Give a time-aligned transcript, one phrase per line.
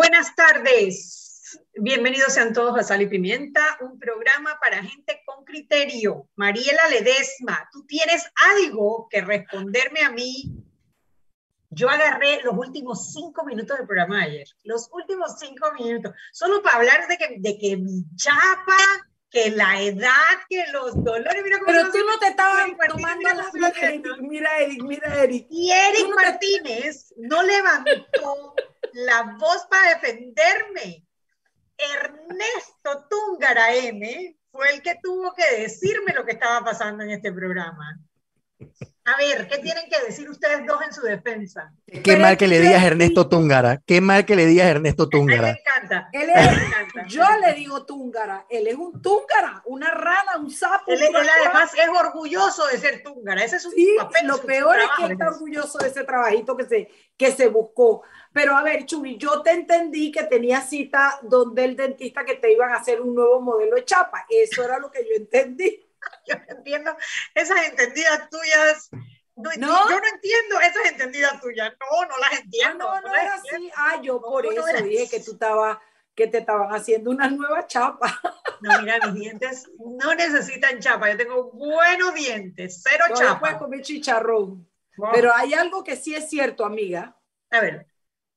[0.00, 1.60] Buenas tardes.
[1.74, 6.26] Bienvenidos sean todos a Sal y Pimienta, un programa para gente con criterio.
[6.36, 8.24] Mariela Ledesma, tú tienes
[8.56, 10.54] algo que responderme a mí.
[11.68, 16.62] Yo agarré los últimos cinco minutos del programa de ayer, los últimos cinco minutos, solo
[16.62, 18.78] para hablar de que, de que mi chapa,
[19.28, 20.08] que la edad,
[20.48, 21.42] que los dolores.
[21.44, 23.72] Mira Pero tú no te estabas tomando la
[24.22, 25.46] Mira, Eric, mira, Eric.
[25.50, 28.54] Y Eric Martínez no levantó
[28.92, 31.04] la voz para defenderme.
[31.76, 37.32] Ernesto Túngara M fue el que tuvo que decirme lo que estaba pasando en este
[37.32, 37.98] programa.
[39.04, 41.72] A ver, ¿qué tienen que decir ustedes dos en su defensa?
[42.04, 43.80] Qué mal que le digas Ernesto Túngara.
[43.86, 45.42] Qué mal que le digas Ernesto Túngara.
[45.42, 46.10] me encanta.
[47.08, 48.46] yo le digo Túngara.
[48.50, 50.92] Él es un Túngara, una rana, un sapo.
[50.92, 53.42] Él, además es orgulloso de ser Túngara.
[53.42, 56.88] Ese es un sí, Lo peor es que está orgulloso de ese trabajito que se,
[57.16, 58.02] que se buscó.
[58.32, 62.52] Pero a ver, Chumi, yo te entendí que tenía cita donde el dentista que te
[62.52, 64.26] iban a hacer un nuevo modelo de chapa.
[64.28, 65.86] Eso era lo que yo entendí.
[66.26, 66.96] Yo entiendo
[67.34, 68.88] esas entendidas tuyas.
[69.36, 71.74] No, Yo no entiendo esas entendidas tuyas.
[71.78, 72.90] No, no las entiendo.
[72.90, 73.70] Ah, no, no, era así.
[73.76, 75.76] Ah, yo por eso dije que tú estabas
[76.14, 78.20] que te estaban haciendo una nueva chapa.
[78.62, 81.10] No, mira, mis dientes no necesitan chapa.
[81.10, 83.40] Yo tengo buenos dientes, cero no chapa.
[83.40, 84.68] puedes comer chicharrón.
[85.12, 87.16] Pero hay algo que sí es cierto, amiga.
[87.50, 87.89] A ver.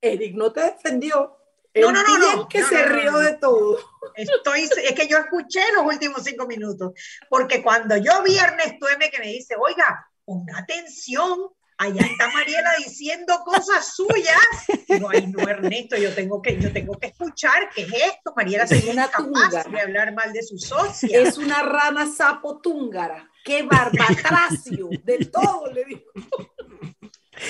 [0.04, 1.38] Eric no te defendió.
[1.76, 2.48] No, no, no, no.
[2.48, 3.80] que se rió de todo.
[4.16, 6.92] Estoy, es que yo escuché los últimos cinco minutos,
[7.30, 12.30] porque cuando yo vi a Ernesto M que me dice, oiga, ponga atención, allá está
[12.30, 15.00] Mariela diciendo cosas suyas.
[15.00, 18.33] No, ay, no, Ernesto, yo tengo que, yo tengo que escuchar qué es esto.
[18.36, 21.20] Mariela se una capaz de hablar mal de su socia.
[21.20, 23.32] Es una rana sapo túngara.
[23.44, 24.89] Qué barbatracio.
[25.04, 26.04] De todo le digo.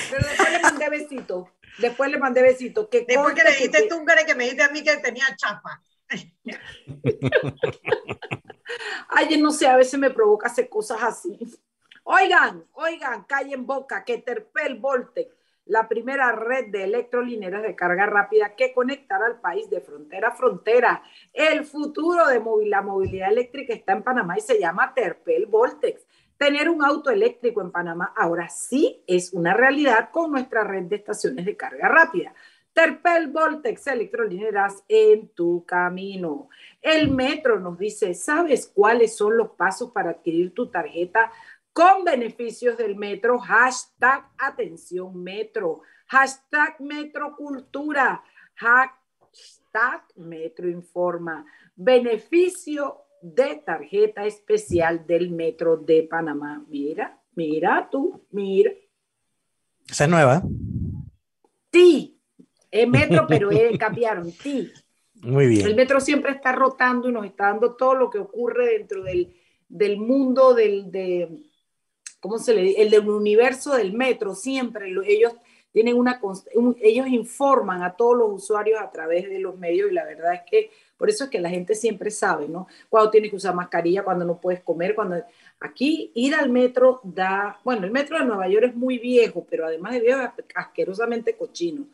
[0.09, 1.49] Pero después le mandé besito.
[1.77, 2.89] Después le mandé besito.
[2.89, 5.81] Que Después que le dijiste tú, que me dijiste a mí que tenía chapa.
[9.09, 11.37] Ay, no sé, a veces me provoca hacer cosas así.
[12.03, 15.29] Oigan, oigan, calle en boca que Terpel Voltec,
[15.65, 20.35] la primera red de electrolineras de carga rápida que conectará al país de frontera a
[20.35, 21.03] frontera.
[21.31, 26.05] El futuro de la movilidad eléctrica está en Panamá y se llama Terpel Voltex.
[26.43, 30.97] Tener un auto eléctrico en Panamá ahora sí es una realidad con nuestra red de
[30.97, 32.33] estaciones de carga rápida.
[32.73, 36.49] Terpel Voltex electrolineras en tu camino.
[36.81, 41.31] El metro nos dice, ¿sabes cuáles son los pasos para adquirir tu tarjeta
[41.71, 43.39] con beneficios del metro?
[43.39, 45.83] Hashtag atención metro.
[46.07, 48.21] Hashtag metrocultura.
[48.55, 51.45] Hashtag metroinforma.
[51.73, 56.63] Beneficio de tarjeta especial del Metro de Panamá.
[56.67, 58.71] Mira, mira tú, mira.
[59.89, 60.43] Esa es nueva.
[61.71, 62.19] Sí,
[62.69, 64.71] es Metro, pero cambiaron, sí.
[65.21, 65.65] Muy bien.
[65.65, 69.33] El Metro siempre está rotando y nos está dando todo lo que ocurre dentro del,
[69.69, 71.29] del mundo del, de,
[72.19, 72.81] ¿cómo se le dice?
[72.81, 74.93] El del universo del Metro, siempre.
[75.05, 75.33] Ellos
[75.71, 76.19] tienen una,
[76.81, 80.41] ellos informan a todos los usuarios a través de los medios y la verdad es
[80.45, 80.71] que
[81.03, 82.65] por eso es que la gente siempre sabe, ¿no?
[82.87, 85.21] Cuando tienes que usar mascarilla, cuando no puedes comer, cuando...
[85.59, 89.65] Aquí ir al metro da, bueno, el metro de Nueva York es muy viejo, pero
[89.65, 91.87] además de viejo es asquerosamente cochino.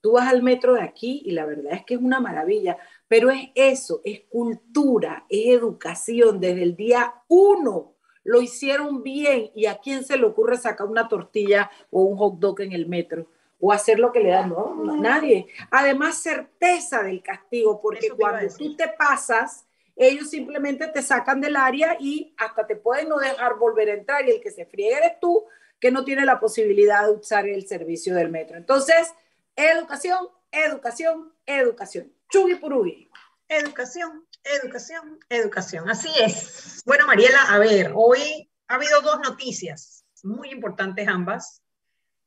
[0.00, 2.78] Tú vas al metro de aquí y la verdad es que es una maravilla,
[3.08, 6.38] pero es eso, es cultura, es educación.
[6.38, 11.08] Desde el día uno lo hicieron bien y a quién se le ocurre sacar una
[11.08, 13.26] tortilla o un hot dog en el metro
[13.64, 15.46] o hacer lo que le dan, no, nadie.
[15.70, 19.64] Además, certeza del castigo, porque cuando tú te pasas,
[19.94, 24.26] ellos simplemente te sacan del área y hasta te pueden no dejar volver a entrar
[24.26, 25.44] y el que se friegue eres tú,
[25.78, 28.56] que no tiene la posibilidad de usar el servicio del metro.
[28.56, 29.14] Entonces,
[29.54, 32.12] educación, educación, educación.
[32.32, 33.08] Chugui purugui.
[33.48, 35.88] Educación, educación, educación.
[35.88, 36.82] Así es.
[36.84, 41.61] Bueno, Mariela, a ver, hoy ha habido dos noticias muy importantes ambas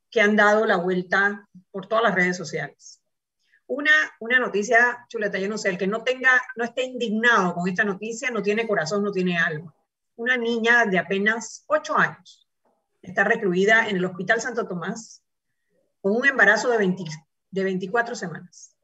[0.10, 3.02] que han dado la vuelta por todas las redes sociales.
[3.68, 7.68] Una, una noticia, chuleta, yo no sé, el que no tenga, no esté indignado con
[7.68, 9.74] esta noticia, no tiene corazón, no tiene alma.
[10.16, 12.48] Una niña de apenas 8 años
[13.02, 15.24] está recluida en el Hospital Santo Tomás
[16.02, 17.04] con un embarazo de, 20,
[17.52, 18.76] de 24 semanas.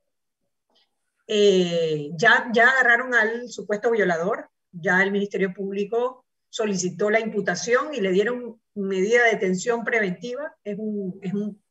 [1.27, 8.01] Eh, ya, ya agarraron al supuesto violador, ya el Ministerio Público solicitó la imputación y
[8.01, 11.62] le dieron medida de detención preventiva, es un, es un,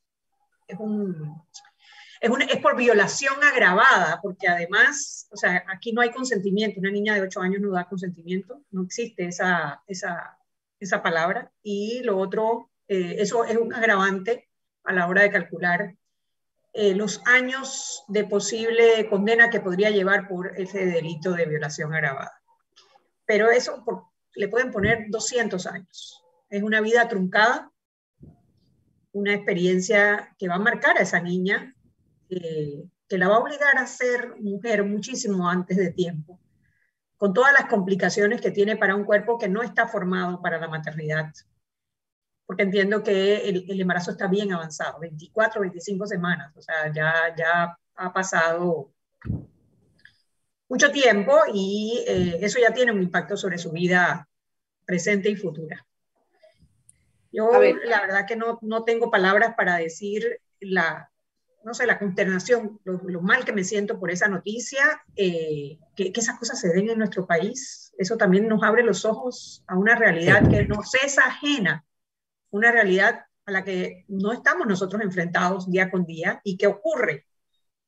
[0.67, 1.43] es un,
[2.21, 7.15] es, es, por violación agravada, porque además, o sea, aquí no hay consentimiento, una niña
[7.15, 10.39] de 8 años no da consentimiento, no existe esa, esa,
[10.79, 14.49] esa palabra, y lo otro, eh, eso es un agravante
[14.85, 15.95] a la hora de calcular
[16.73, 22.41] eh, los años de posible condena que podría llevar por ese delito de violación agravada.
[23.27, 23.85] Pero eso
[24.35, 26.20] le pueden poner 200 años.
[26.51, 27.73] Es una vida truncada,
[29.13, 31.75] una experiencia que va a marcar a esa niña,
[32.29, 36.41] que la va a obligar a ser mujer muchísimo antes de tiempo,
[37.17, 40.69] con todas las complicaciones que tiene para un cuerpo que no está formado para la
[40.69, 41.33] maternidad.
[42.47, 47.79] Porque entiendo que el, embarazo está bien avanzado, 24, 25 semanas, o sea, ya, ya
[47.95, 48.93] ha pasado
[50.69, 54.29] mucho tiempo y eh, eso ya tiene un impacto sobre su vida
[54.85, 55.87] presente y futura.
[57.33, 57.51] Yo
[57.85, 61.11] la verdad que no, no, tengo palabras para decir la,
[61.65, 66.21] no sé, la consternación, lo, mal que me siento por esa noticia, eh, que, que,
[66.21, 67.93] esas cosas se den en nuestro país.
[67.99, 71.85] Eso también nos abre los ojos a una realidad que nos es ajena,
[72.51, 77.27] una realidad a la que no estamos nosotros enfrentados día con día y que ocurre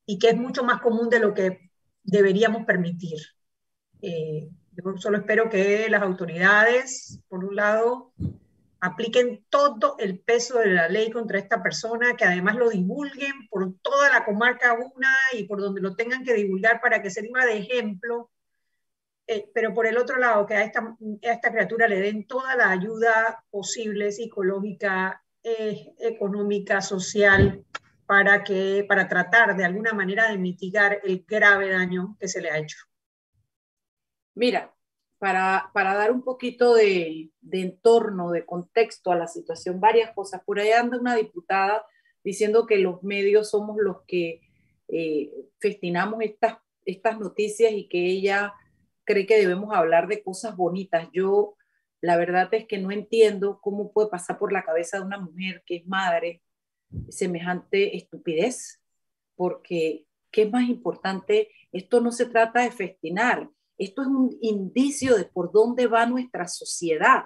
[0.05, 1.71] y que es mucho más común de lo que
[2.03, 3.19] deberíamos permitir.
[4.01, 8.13] Eh, yo solo espero que las autoridades, por un lado,
[8.83, 13.75] apliquen todo el peso de la ley contra esta persona, que además lo divulguen por
[13.81, 17.59] toda la comarca una y por donde lo tengan que divulgar para que sirva de
[17.59, 18.29] ejemplo.
[19.25, 22.57] Eh, pero por el otro lado, que a esta, a esta criatura le den toda
[22.57, 27.63] la ayuda posible, psicológica, eh, económica, social,
[28.05, 32.51] para, que, para tratar de alguna manera de mitigar el grave daño que se le
[32.51, 32.79] ha hecho.
[34.35, 34.75] Mira,
[35.23, 40.41] para, dar un poquito de, de, entorno, de contexto a la situación, varias cosas.
[40.43, 41.85] Por ahí anda una diputada
[42.25, 44.41] diciendo que los medios somos los que
[44.89, 48.53] eh, festinamos estas, estas noticias y que ella
[49.05, 51.07] cree que debemos hablar de cosas bonitas.
[51.13, 51.55] Yo,
[52.01, 55.63] la verdad es que no entiendo cómo puede pasar por la cabeza de una mujer
[55.65, 56.41] que es madre
[57.07, 58.81] semejante estupidez,
[59.37, 61.49] porque ¿qué es más importante?
[61.71, 66.47] Esto no se trata de festinar, esto es un indicio de por dónde va nuestra
[66.47, 67.23] sociedad.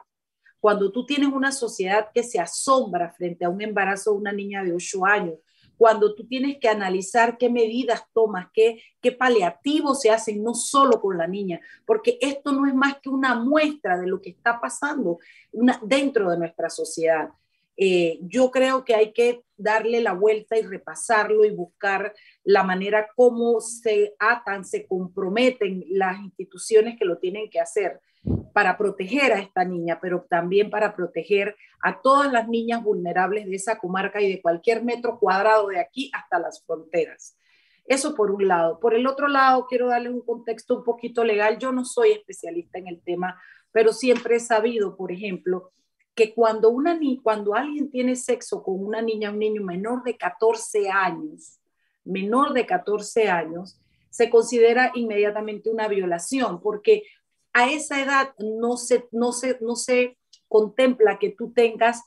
[0.59, 4.63] Cuando tú tienes una sociedad que se asombra frente a un embarazo de una niña
[4.63, 5.35] de 8 años,
[5.77, 10.99] cuando tú tienes que analizar qué medidas tomas, qué, qué paliativos se hacen, no solo
[10.99, 14.59] con la niña, porque esto no es más que una muestra de lo que está
[14.59, 15.19] pasando
[15.83, 17.29] dentro de nuestra sociedad.
[17.77, 22.13] Eh, yo creo que hay que darle la vuelta y repasarlo y buscar
[22.43, 28.01] la manera como se atan, se comprometen las instituciones que lo tienen que hacer
[28.51, 33.55] para proteger a esta niña, pero también para proteger a todas las niñas vulnerables de
[33.55, 37.37] esa comarca y de cualquier metro cuadrado de aquí hasta las fronteras.
[37.85, 38.79] Eso por un lado.
[38.79, 41.57] Por el otro lado, quiero darle un contexto un poquito legal.
[41.57, 43.39] Yo no soy especialista en el tema,
[43.71, 45.71] pero siempre he sabido, por ejemplo,
[46.17, 50.89] que cuando, una, cuando alguien tiene sexo con una niña, un niño menor de 14
[50.89, 51.59] años,
[52.03, 53.79] menor de 14 años,
[54.09, 57.03] se considera inmediatamente una violación, porque
[57.53, 62.01] a esa edad no se, no se, no se contempla que tú tengas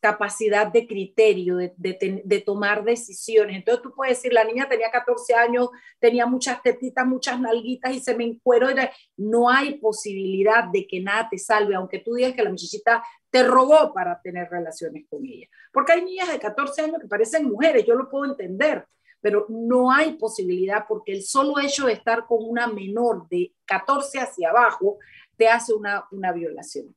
[0.00, 3.56] capacidad de criterio, de, de, tomar decisiones.
[3.56, 8.00] Entonces tú puedes decir, la niña tenía 14 años, tenía muchas tetitas, muchas nalguitas y
[8.00, 8.68] se me encuero.
[9.16, 13.42] No hay posibilidad de que nada te salve, aunque tú digas que la muchachita te
[13.42, 15.46] robó para tener relaciones con ella.
[15.72, 18.86] Porque hay niñas de 14 años que parecen mujeres, yo lo puedo entender,
[19.20, 24.20] pero no hay posibilidad porque el solo hecho de estar con una menor de 14
[24.20, 24.98] hacia abajo
[25.36, 26.94] te hace una, una violación.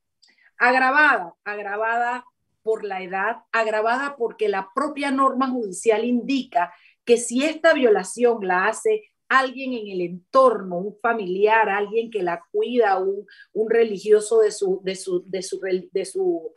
[0.58, 2.26] Agravada, agravada
[2.62, 6.74] por la edad, agravada porque la propia norma judicial indica
[7.06, 12.44] que si esta violación la hace alguien en el entorno, un familiar, alguien que la
[12.52, 16.54] cuida, un, un religioso de su, de su, de su, de su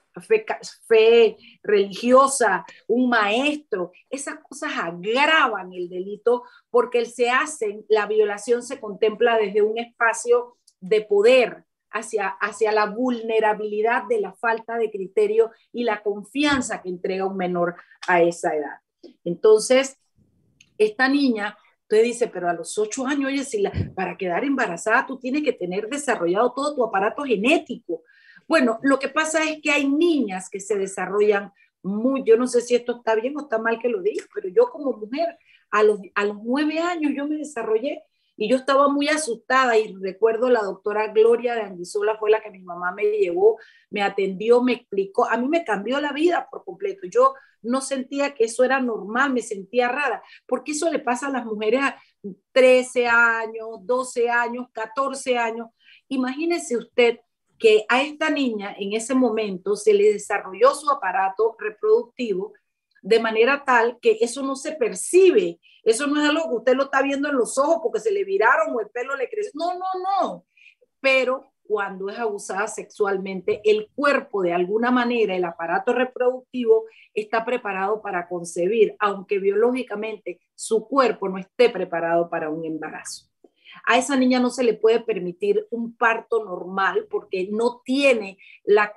[0.89, 8.81] fe, religiosa, un maestro, esas cosas agravan el delito porque se hacen, la violación se
[8.81, 11.65] contempla desde un espacio de poder,
[11.97, 17.37] Hacia, hacia, la vulnerabilidad de la falta de criterio y la confianza que entrega un
[17.37, 17.77] menor
[18.09, 18.81] a esa edad.
[19.23, 19.97] Entonces,
[20.77, 23.63] esta niña Usted dice, pero a los ocho años, oye, si
[23.95, 28.03] para quedar embarazada tú tienes que tener desarrollado todo tu aparato genético.
[28.49, 32.63] Bueno, lo que pasa es que hay niñas que se desarrollan muy, yo no sé
[32.63, 35.39] si esto está bien o está mal que lo diga, pero yo como mujer,
[35.71, 38.03] a los, a los nueve años yo me desarrollé
[38.37, 42.51] y yo estaba muy asustada y recuerdo la doctora Gloria de Anguizola fue la que
[42.51, 43.59] mi mamá me llevó,
[43.91, 47.07] me atendió, me explicó, a mí me cambió la vida por completo.
[47.07, 51.31] Yo no sentía que eso era normal, me sentía rara, porque eso le pasa a
[51.31, 51.97] las mujeres a
[52.53, 55.69] 13 años, 12 años, 14 años.
[56.09, 57.21] Imagínese usted
[57.59, 62.53] que a esta niña en ese momento se le desarrolló su aparato reproductivo
[63.05, 65.61] de manera tal que eso no se percibe.
[65.83, 68.25] Eso no es algo que usted lo está viendo en los ojos porque se le
[68.25, 69.53] viraron o el pelo le creció.
[69.55, 70.47] No, no, no.
[71.01, 78.01] Pero cuando es abusada sexualmente, el cuerpo de alguna manera, el aparato reproductivo está preparado
[78.01, 83.29] para concebir, aunque biológicamente su cuerpo no esté preparado para un embarazo.
[83.87, 88.93] A esa niña no se le puede permitir un parto normal porque no tiene la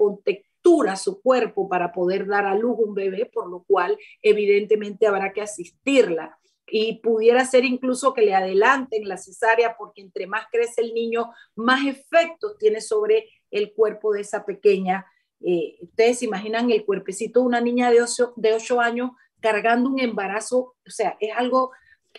[0.96, 5.42] su cuerpo para poder dar a luz un bebé, por lo cual evidentemente habrá que
[5.42, 6.38] asistirla
[6.70, 11.32] y pudiera ser incluso que le adelanten la cesárea porque entre más crece el niño,
[11.56, 15.06] más efectos tiene sobre el cuerpo de esa pequeña.
[15.46, 20.76] Eh, ustedes imaginan el cuerpecito de una niña de 8, de años cargando un embarazo,
[20.86, 21.72] o sea, es algo,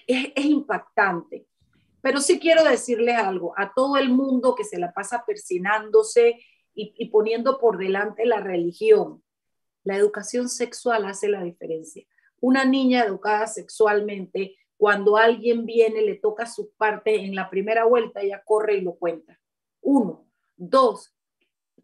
[0.07, 1.47] es, impactante.
[2.01, 6.41] Pero sí quiero decirles algo a todo el mundo que se la pasa persinándose
[6.81, 9.23] y, poniendo por delante la religión.
[9.85, 12.07] La educación sexual hace la diferencia
[12.41, 18.21] una niña educada sexualmente, cuando alguien viene, le toca su parte en la primera vuelta,
[18.21, 19.41] ella corre y lo cuenta.
[19.81, 20.25] Uno.
[20.57, 21.15] Dos,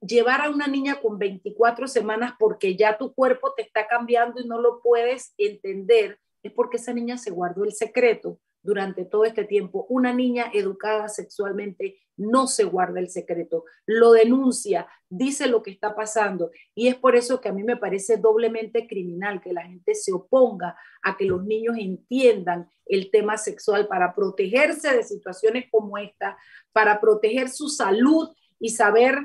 [0.01, 4.49] llevar a una niña con 24 semanas porque ya tu cuerpo te está cambiando y
[4.49, 9.45] no lo puedes entender, es porque esa niña se guardó el secreto durante todo este
[9.45, 9.87] tiempo.
[9.89, 15.95] Una niña educada sexualmente no se guarda el secreto, lo denuncia, dice lo que está
[15.95, 16.51] pasando.
[16.75, 20.13] Y es por eso que a mí me parece doblemente criminal que la gente se
[20.13, 26.37] oponga a que los niños entiendan el tema sexual para protegerse de situaciones como esta,
[26.73, 29.17] para proteger su salud y saber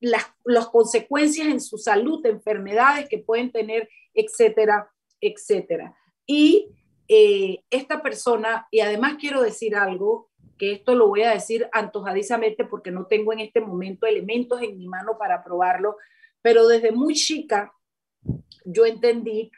[0.00, 4.90] las, consecuencias en su salud, enfermedades que pueden tener, etcétera,
[5.20, 5.96] etcétera.
[6.26, 6.74] Y
[7.08, 12.64] eh, esta persona, y además quiero decir algo, que esto lo voy a decir antojadizamente
[12.64, 15.96] porque no tengo en este momento elementos en mi mano para probarlo,
[16.42, 17.72] pero desde muy chica
[18.64, 19.50] yo entendí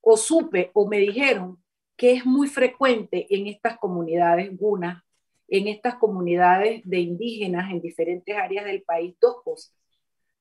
[0.00, 1.62] o supe o me dijeron
[1.96, 5.02] que es muy frecuente en estas comunidades gunas,
[5.48, 9.74] en estas comunidades de indígenas en diferentes áreas del país, dos cosas.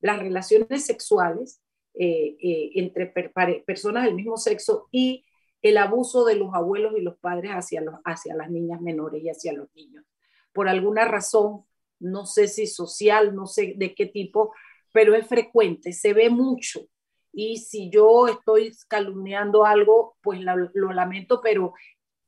[0.01, 1.61] Las relaciones sexuales
[1.93, 3.07] eh, eh, entre
[3.65, 5.25] personas del mismo sexo y
[5.61, 9.29] el abuso de los abuelos y los padres hacia, los, hacia las niñas menores y
[9.29, 10.05] hacia los niños.
[10.53, 11.65] Por alguna razón,
[11.99, 14.53] no sé si social, no sé de qué tipo,
[14.91, 16.81] pero es frecuente, se ve mucho.
[17.31, 21.73] Y si yo estoy calumniando algo, pues lo lamento, pero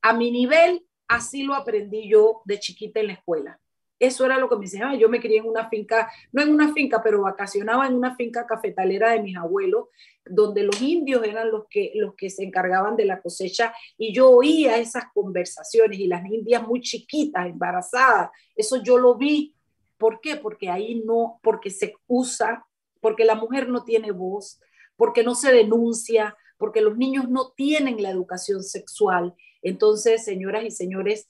[0.01, 3.59] a mi nivel, así lo aprendí yo de chiquita en la escuela.
[3.99, 4.95] Eso era lo que me enseñaba.
[4.95, 8.47] Yo me crié en una finca, no en una finca, pero vacacionaba en una finca
[8.47, 9.87] cafetalera de mis abuelos,
[10.25, 14.29] donde los indios eran los que, los que se encargaban de la cosecha y yo
[14.31, 18.29] oía esas conversaciones y las indias muy chiquitas, embarazadas.
[18.55, 19.55] Eso yo lo vi.
[19.97, 20.37] ¿Por qué?
[20.37, 22.65] Porque ahí no, porque se usa,
[23.01, 24.61] porque la mujer no tiene voz,
[24.95, 29.35] porque no se denuncia, porque los niños no tienen la educación sexual.
[29.61, 31.29] Entonces, señoras y señores,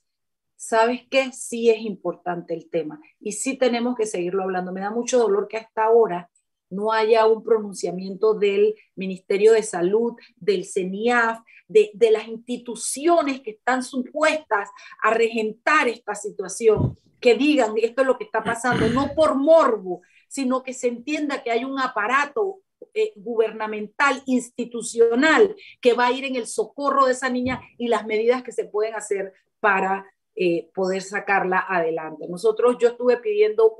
[0.59, 1.31] ¿sabes qué?
[1.31, 4.73] Sí es importante el tema y sí tenemos que seguirlo hablando.
[4.73, 6.29] Me da mucho dolor que hasta ahora
[6.69, 11.39] no haya un pronunciamiento del Ministerio de Salud, del CENIAF,
[11.69, 14.69] de, las instituciones que están supuestas
[15.01, 20.01] a regentar esta situación, que digan esto es lo que está pasando, no por morbo,
[20.27, 22.59] sino que se entienda que hay un aparato
[22.93, 28.05] eh, gubernamental, institucional, que va a ir en el socorro de esa niña y las
[28.05, 30.05] medidas que se pueden hacer para
[30.41, 32.25] eh, poder sacarla adelante.
[32.29, 33.75] Nosotros, yo estuve pidiendo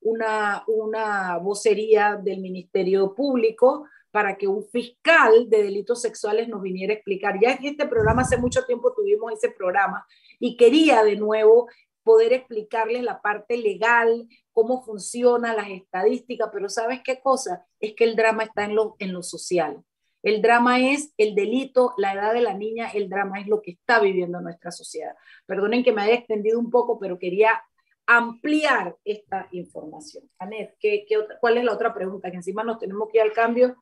[0.00, 6.92] una, una vocería del Ministerio Público para que un fiscal de delitos sexuales nos viniera
[6.92, 7.40] a explicar.
[7.42, 10.06] Ya en este programa, hace mucho tiempo tuvimos ese programa
[10.38, 11.68] y quería de nuevo
[12.04, 17.66] poder explicarles la parte legal, cómo funciona las estadísticas, pero ¿sabes qué cosa?
[17.80, 19.82] Es que el drama está en lo, en lo social.
[20.22, 23.72] El drama es el delito, la edad de la niña, el drama es lo que
[23.72, 25.14] está viviendo nuestra sociedad.
[25.46, 27.62] Perdonen que me haya extendido un poco, pero quería
[28.06, 30.24] ampliar esta información.
[30.38, 31.06] Anet, ¿qué,
[31.40, 32.30] cuál es la otra pregunta?
[32.30, 33.76] Que encima nos tenemos que ir al cambio.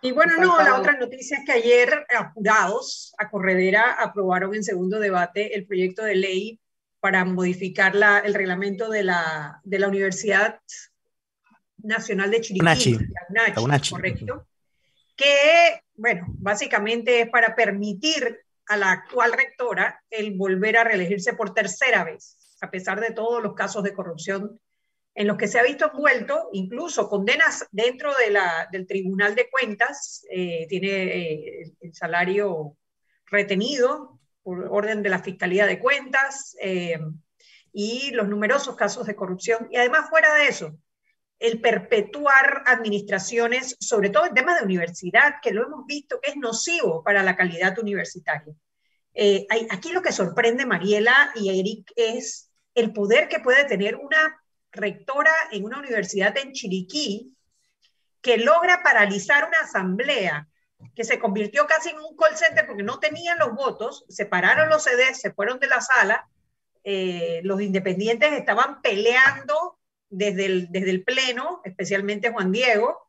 [0.00, 5.00] Y bueno, no, la otra noticia es que ayer, apurados, a corredera, aprobaron en segundo
[5.00, 6.60] debate el proyecto de ley
[7.00, 10.60] para modificar la, el reglamento de la, de la Universidad
[11.78, 12.98] Nacional de Chiriquí,
[13.90, 14.46] correcto,
[15.18, 21.52] que, bueno, básicamente es para permitir a la actual rectora el volver a reelegirse por
[21.52, 24.58] tercera vez, a pesar de todos los casos de corrupción
[25.18, 29.50] en los que se ha visto envuelto, incluso condenas dentro de la, del Tribunal de
[29.50, 32.76] Cuentas, eh, tiene eh, el salario
[33.26, 37.00] retenido por orden de la Fiscalía de Cuentas eh,
[37.72, 39.66] y los numerosos casos de corrupción.
[39.72, 40.78] Y además fuera de eso,
[41.38, 46.36] el perpetuar administraciones, sobre todo en temas de universidad, que lo hemos visto que es
[46.36, 48.54] nocivo para la calidad universitaria.
[49.14, 54.40] Eh, aquí lo que sorprende Mariela y Eric es el poder que puede tener una
[54.70, 57.34] rectora en una universidad en Chiriquí
[58.20, 60.48] que logra paralizar una asamblea
[60.94, 64.84] que se convirtió casi en un call center porque no tenían los votos, separaron los
[64.84, 66.28] CDs, se fueron de la sala,
[66.84, 69.77] eh, los independientes estaban peleando
[70.10, 73.08] desde el, desde el Pleno, especialmente Juan Diego,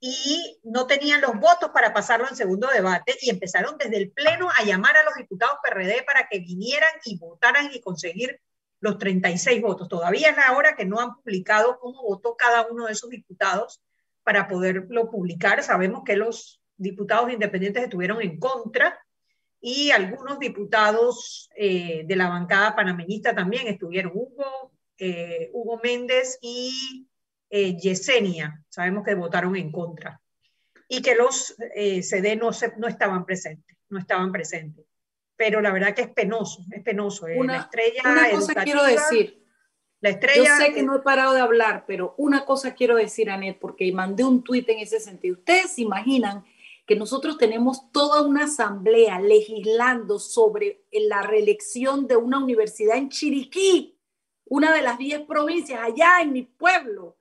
[0.00, 4.48] y no tenían los votos para pasarlo en segundo debate y empezaron desde el Pleno
[4.50, 8.38] a llamar a los diputados PRD para que vinieran y votaran y conseguir
[8.80, 9.88] los 36 votos.
[9.88, 13.80] Todavía es la hora que no han publicado cómo votó cada uno de esos diputados
[14.22, 15.62] para poderlo publicar.
[15.62, 18.98] Sabemos que los diputados independientes estuvieron en contra
[19.58, 24.12] y algunos diputados eh, de la bancada panameñista también estuvieron.
[24.14, 27.08] Hugo, eh, Hugo Méndez y
[27.50, 30.20] eh, Yesenia, sabemos que votaron en contra.
[30.88, 31.56] Y que los
[32.02, 34.84] CD no, no estaban presentes, no estaban presentes.
[35.36, 37.26] Pero la verdad que es penoso, es penoso.
[37.36, 39.42] Una, la estrella una cosa quiero decir.
[40.00, 40.58] La estrella.
[40.58, 43.90] Yo sé que no he parado de hablar, pero una cosa quiero decir, Anet, porque
[43.90, 45.38] mandé un tuit en ese sentido.
[45.38, 46.44] Ustedes se imaginan
[46.86, 53.93] que nosotros tenemos toda una asamblea legislando sobre la reelección de una universidad en Chiriquí,
[54.46, 57.16] una de las 10 provincias allá en mi pueblo,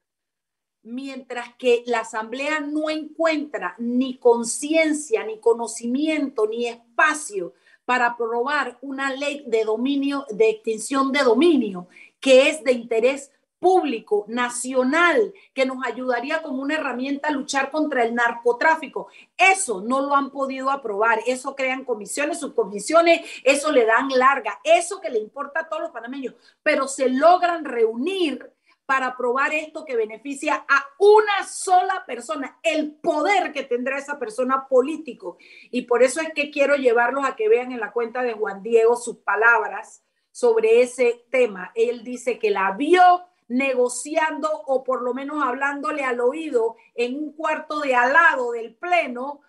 [0.83, 7.53] mientras que la asamblea no encuentra ni conciencia, ni conocimiento, ni espacio
[7.85, 11.87] para aprobar una ley de dominio, de extinción de dominio,
[12.19, 13.31] que es de interés
[13.63, 19.07] público, nacional, que nos ayudaría como una herramienta a luchar contra el narcotráfico.
[19.37, 21.21] Eso no lo han podido aprobar.
[21.25, 25.91] Eso crean comisiones, subcomisiones, eso le dan larga, eso que le importa a todos los
[25.91, 28.51] panameños, pero se logran reunir
[28.85, 34.67] para aprobar esto que beneficia a una sola persona, el poder que tendrá esa persona
[34.67, 35.37] político.
[35.71, 38.61] Y por eso es que quiero llevarlos a que vean en la cuenta de Juan
[38.61, 41.71] Diego sus palabras sobre ese tema.
[41.75, 47.33] Él dice que la vio negociando o por lo menos hablándole al oído en un
[47.33, 49.41] cuarto de al lado del pleno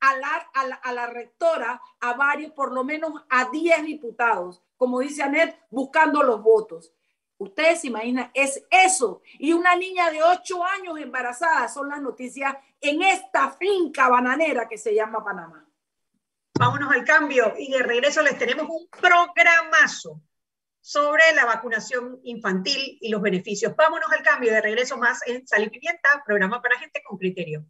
[0.00, 6.22] a la, rectora, a varios, por lo menos a 10 diputados, como dice Anet, buscando
[6.22, 6.92] los votos.
[7.36, 9.22] Ustedes se imaginan, es eso.
[9.38, 14.78] Y una niña de 8 años embarazada son las noticias en esta finca bananera que
[14.78, 15.64] se llama Panamá.
[16.58, 20.20] Vámonos al cambio y de regreso les tenemos un programazo
[20.80, 23.74] sobre la vacunación infantil y los beneficios.
[23.76, 27.64] Vámonos al cambio de regreso más en Sal y Pimienta, programa para gente con criterio.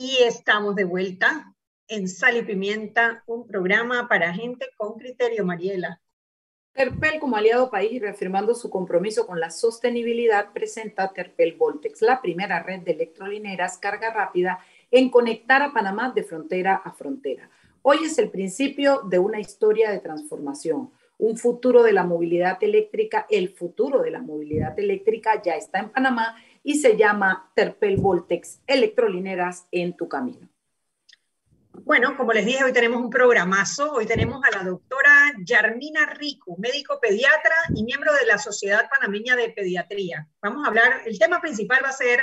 [0.00, 1.52] Y estamos de vuelta
[1.88, 6.00] en Sal y Pimienta, un programa para gente con criterio, Mariela.
[6.72, 12.22] Terpel, como aliado país y reafirmando su compromiso con la sostenibilidad, presenta Terpel Voltex, la
[12.22, 14.60] primera red de electrolineras carga rápida
[14.92, 17.50] en conectar a Panamá de frontera a frontera.
[17.82, 23.26] Hoy es el principio de una historia de transformación, un futuro de la movilidad eléctrica.
[23.28, 28.60] El futuro de la movilidad eléctrica ya está en Panamá y se llama Terpel Voltex,
[28.66, 30.48] electrolineras en tu camino.
[31.84, 33.92] Bueno, como les dije, hoy tenemos un programazo.
[33.92, 39.36] Hoy tenemos a la doctora Yarmina Rico, médico pediatra y miembro de la Sociedad Panameña
[39.36, 40.28] de Pediatría.
[40.42, 42.20] Vamos a hablar, el tema principal va a ser,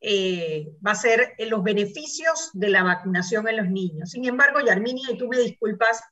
[0.00, 4.10] eh, va a ser los beneficios de la vacunación en los niños.
[4.10, 6.02] Sin embargo, Yarminia, y tú me disculpas,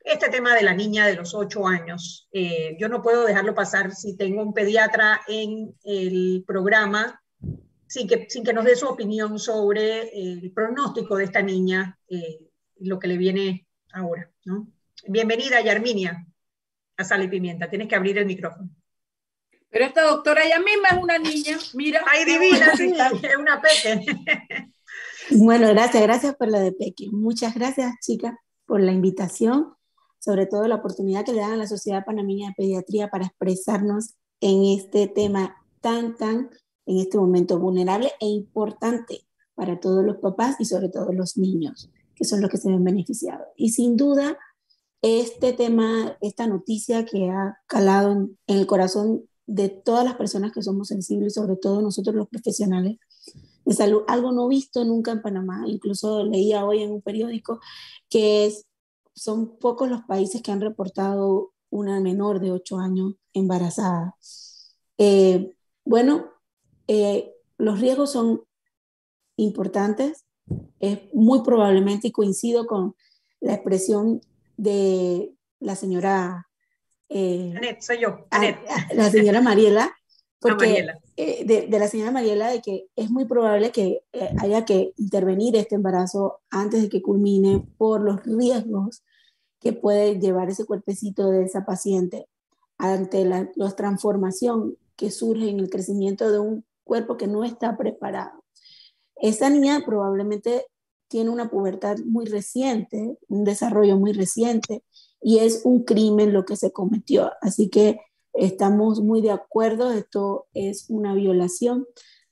[0.00, 3.94] este tema de la niña de los ocho años, eh, yo no puedo dejarlo pasar
[3.94, 7.22] si tengo un pediatra en el programa
[7.86, 12.40] sin que, sin que nos dé su opinión sobre el pronóstico de esta niña, eh,
[12.80, 14.30] lo que le viene ahora.
[14.44, 14.68] ¿no?
[15.06, 16.26] Bienvenida, Yarminia,
[16.96, 17.70] a Sal y Pimienta.
[17.70, 18.70] Tienes que abrir el micrófono.
[19.70, 22.02] Pero esta doctora ella misma es una niña, mira.
[22.06, 24.06] Ay, divina, sí, es una peque.
[25.30, 27.08] Bueno, gracias, gracias por lo de peque.
[27.10, 28.34] Muchas gracias, chicas,
[28.64, 29.74] por la invitación,
[30.28, 34.10] sobre todo la oportunidad que le dan a la Sociedad Panameña de Pediatría para expresarnos
[34.42, 36.50] en este tema tan, tan
[36.84, 41.90] en este momento vulnerable e importante para todos los papás y sobre todo los niños,
[42.14, 43.46] que son los que se ven beneficiados.
[43.56, 44.36] Y sin duda,
[45.00, 50.62] este tema, esta noticia que ha calado en, el corazón de todas las personas que
[50.62, 52.98] somos sensibles, sobre todo nosotros los profesionales
[53.64, 57.60] de salud, algo no visto nunca en Panamá, incluso leía hoy en un periódico
[58.10, 58.66] que es,
[59.18, 64.16] son pocos los países que han reportado una menor de 8 años embarazada.
[64.96, 65.54] Eh,
[65.84, 66.30] bueno,
[66.86, 68.42] eh, los riesgos son
[69.36, 70.24] importantes,
[70.80, 72.94] es muy probablemente, y coincido con
[73.40, 74.20] la expresión
[74.56, 76.46] de la señora...
[77.08, 78.26] Eh, soy yo.
[78.92, 79.94] la señora Mariela,
[80.40, 84.02] porque eh, de, la señora Mariela de que es muy probable que
[84.40, 89.02] haya que intervenir este embarazo antes de que culmine por los riesgos
[89.60, 92.28] que puede llevar ese cuerpecito de esa paciente
[92.78, 98.44] ante la, transformación que surge en el crecimiento de un cuerpo que no está preparado.
[99.16, 100.66] Esa niña probablemente
[101.08, 104.84] tiene una pubertad muy reciente, un desarrollo muy reciente,
[105.20, 107.32] y es un crimen lo que se cometió.
[107.40, 108.00] Así que
[108.32, 111.86] estamos muy de acuerdo, esto es una violación.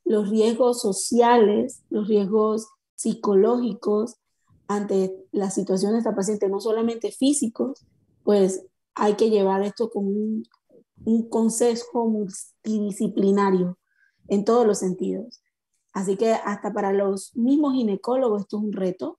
[0.05, 4.17] Los riesgos sociales, los riesgos psicológicos
[4.69, 7.87] ante la situación de esta paciente, no solamente físicos,
[8.25, 10.45] pues hay que llevar esto con un,
[11.05, 13.79] un consejo multidisciplinario
[14.29, 15.43] en todos los sentidos.
[15.93, 19.19] Así que hasta para los mismos ginecólogos esto es un reto,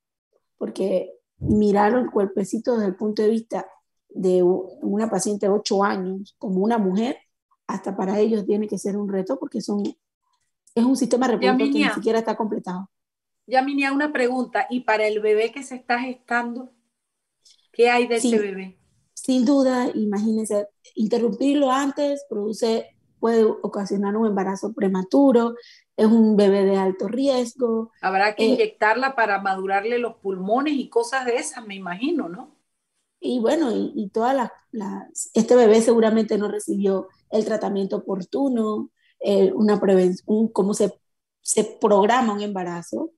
[0.58, 3.68] porque mirar el cuerpecito desde el punto de vista
[4.10, 7.18] de una paciente de 8 años como una mujer,
[7.68, 9.84] hasta para ellos tiene que ser un reto porque son,
[10.76, 12.90] es un sistema reproductivo que ni siquiera está completado.
[13.48, 14.68] Ya, Minia, una pregunta.
[14.70, 16.72] ¿Y para el bebé que se está gestando?
[17.72, 18.78] ¿Qué hay de ese bebé?
[19.14, 25.56] Sin duda, imagínense, interrumpirlo antes produce puede ocasionar un embarazo prematuro,
[25.96, 27.92] es un bebé de alto riesgo.
[28.02, 32.56] Habrá que eh, inyectarla para madurarle los pulmones y cosas de esas, me imagino, ¿no?
[33.20, 34.36] Y bueno, y, todas
[34.72, 40.94] las, este bebé seguramente no recibió el tratamiento oportuno, eh, una prevención, cómo se,
[41.42, 43.14] se programa un embarazo,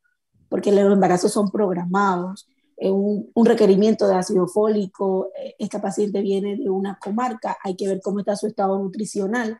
[0.50, 6.58] porque los embarazos son programados, eh, un, un, requerimiento de ácido fólico, esta paciente viene
[6.58, 9.60] de una comarca, hay que ver cómo está su estado nutricional,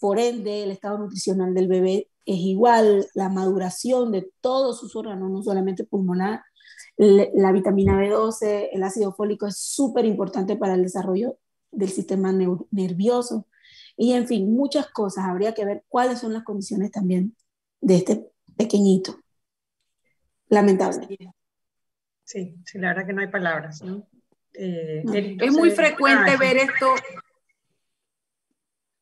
[0.00, 5.30] por ende, el estado nutricional del bebé es igual, la maduración de todos sus órganos,
[5.30, 6.42] no solamente pulmonar,
[6.96, 11.38] la vitamina B12, el ácido fólico es súper importante para el desarrollo
[11.70, 12.32] del sistema
[12.70, 13.46] nervioso.
[13.96, 15.26] Y en fin, muchas cosas.
[15.26, 17.36] Habría que ver cuáles son las condiciones también
[17.80, 19.16] de este pequeñito.
[20.48, 21.06] Lamentable.
[22.24, 23.82] Sí, sí, la verdad que no hay palabras.
[23.82, 24.06] ¿no?
[24.54, 25.04] Eh,
[25.40, 26.94] es muy frecuente ver esto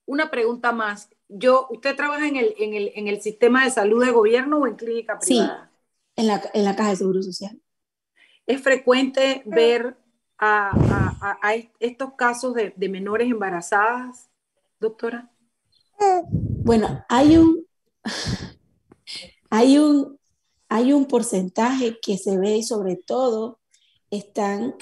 [0.06, 1.08] una pregunta más.
[1.28, 4.66] Yo, ¿Usted trabaja en el, en, el, en el sistema de salud de gobierno o
[4.66, 5.70] en clínica privada?
[5.70, 7.60] Sí, en la, en la Caja de Seguro Social.
[8.46, 9.96] ¿Es frecuente ver
[10.38, 10.70] a,
[11.20, 14.28] a, a estos casos de, de, menores embarazadas,
[14.78, 15.30] doctora?
[16.28, 17.66] Bueno, hay un,
[19.50, 20.18] hay un,
[20.74, 23.60] hay un porcentaje que se ve y sobre todo
[24.10, 24.74] están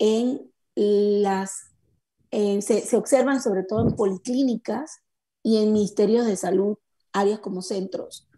[0.00, 1.70] en las
[2.32, 5.04] eh, se, observan sobre todo en policlínicas
[5.44, 6.78] y en ministerios de salud,
[7.12, 8.28] áreas como centros.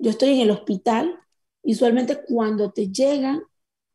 [0.00, 1.16] Yo estoy en el hospital
[1.62, 3.44] usualmente cuando te llegan,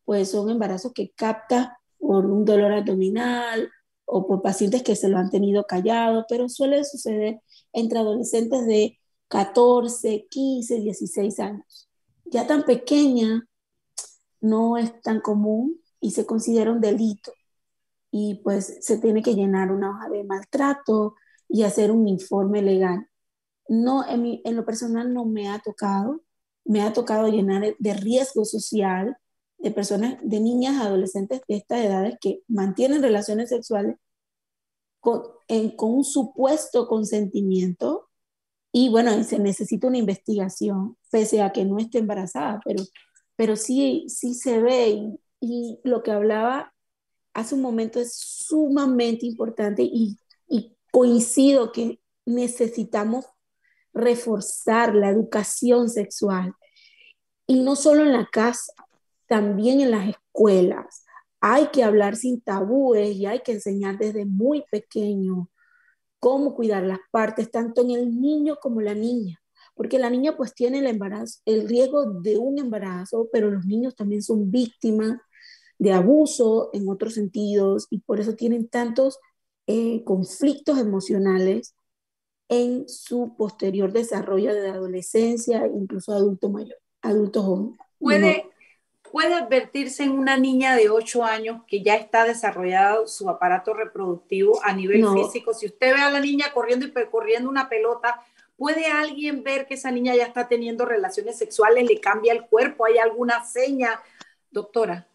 [0.06, 3.70] pues son embarazos que capta por un dolor abdominal
[4.06, 7.42] o por pacientes que se lo han tenido callado, pero suele suceder
[7.74, 11.87] entre adolescentes de 14, 15, 16 años.
[12.32, 13.48] Ya tan pequeña
[14.42, 17.32] no es tan común y se considera un delito.
[18.12, 21.16] Y pues se tiene que llenar una hoja de maltrato
[21.50, 23.08] y hacer un informe legal.
[23.68, 26.22] No, en, en lo personal no me ha tocado,
[26.64, 29.18] me ha tocado llenar de riesgo social
[29.58, 33.98] de personas, de niñas, adolescentes de estas edades que mantienen relaciones sexuales
[35.00, 35.24] con,
[35.76, 38.07] con un supuesto consentimiento
[38.80, 42.84] y bueno, se necesita una investigación, pese a que no esté embarazada, pero,
[43.36, 46.76] pero sí, sí se ve y, lo que hablaba
[47.34, 50.20] hace un momento es sumamente importante y
[50.92, 53.26] coincido que necesitamos
[53.94, 56.54] reforzar la educación sexual
[57.48, 58.74] y no solo en la casa,
[59.26, 61.04] también en las escuelas.
[61.42, 65.50] Hay que hablar sin tabúes y hay que enseñar desde muy pequeño
[66.20, 69.42] cómo cuidar las partes, tanto en el niño como la niña,
[69.76, 73.96] porque la niña pues tiene el embarazo, el riesgo de un embarazo, pero los niños
[73.96, 75.20] también son víctimas
[75.80, 79.20] de abuso en otros sentidos y por eso tienen tantos
[79.68, 81.76] eh, conflictos emocionales
[82.50, 87.78] en su posterior desarrollo de adolescencia, incluso adulto mayor, adultos jóvenes.
[88.00, 88.46] Puede,
[89.12, 94.60] puede advertirse en una niña de 8 años que ya está desarrollado su aparato reproductivo
[94.64, 95.54] a nivel físico.
[95.54, 98.22] Si usted ve a la niña corriendo y corriendo una pelota,
[98.56, 102.86] ¿puede alguien ver que esa niña ya está teniendo relaciones sexuales, le cambia el cuerpo?
[102.86, 104.02] ¿Hay alguna seña,
[104.52, 105.08] doctora?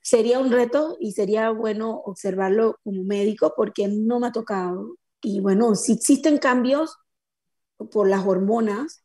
[0.00, 4.96] Sería un reto y sería bueno observarlo como médico porque no me ha tocado.
[5.20, 6.98] Y bueno, si existen cambios
[7.90, 9.02] por las hormonas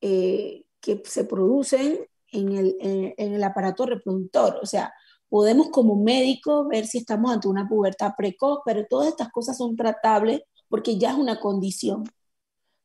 [0.00, 4.58] eh, que se producen, en el, en, el aparato reproductor.
[4.62, 4.92] O sea,
[5.28, 9.76] podemos como médicos ver si estamos ante una pubertad precoz, pero todas estas cosas son
[9.76, 12.04] tratables porque ya es una condición.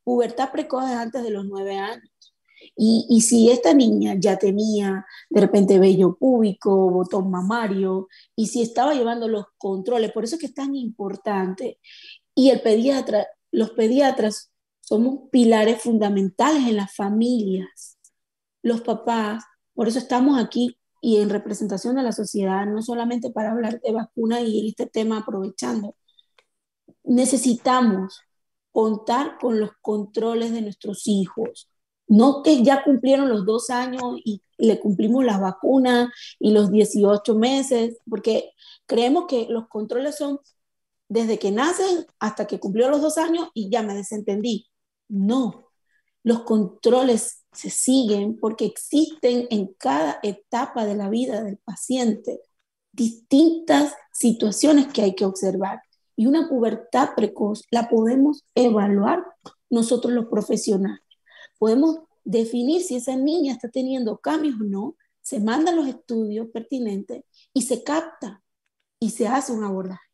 [0.03, 2.09] Pubertad precoz es antes de los nueve años.
[2.75, 8.61] Y, y, si esta niña ya tenía de repente vello púbico, botón mamario, y si
[8.61, 11.79] estaba llevando los controles, por eso es que es tan importante.
[12.35, 17.96] Y el pediatra, los pediatras somos pilares fundamentales en las familias
[18.67, 23.51] los papás, por eso estamos aquí y en representación de la sociedad, no solamente para
[23.51, 25.95] hablar de vacunas y este tema aprovechando.
[27.03, 28.21] Necesitamos
[28.71, 31.69] contar con los controles de nuestros hijos.
[32.07, 37.35] No que ya cumplieron los dos años y le cumplimos las vacunas y los 18
[37.35, 38.51] meses, porque
[38.85, 40.39] creemos que los controles son
[41.09, 44.67] desde que nacen hasta que cumplió los dos años y ya me desentendí.
[45.07, 45.66] No,
[46.27, 52.41] los controles se siguen porque existen en cada etapa de la vida del paciente
[52.91, 55.79] distintas situaciones que hay que observar.
[56.17, 59.23] Y una pubertad precoz la podemos evaluar
[59.69, 60.99] nosotros los profesionales.
[61.57, 67.23] Podemos definir si esa niña está teniendo cambios o no, se mandan los estudios pertinentes
[67.53, 68.43] y se capta
[68.99, 70.06] y se hace un abordaje.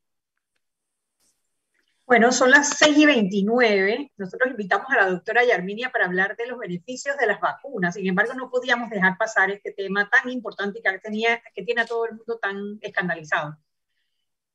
[2.14, 4.12] Bueno, son las 6 y 29.
[4.18, 7.96] Nosotros invitamos a la doctora Yarminia para hablar de los beneficios de las vacunas.
[7.96, 11.88] Sin embargo, no podíamos dejar pasar este tema tan importante que, tenía, que tiene a
[11.88, 13.58] todo el mundo tan escandalizado.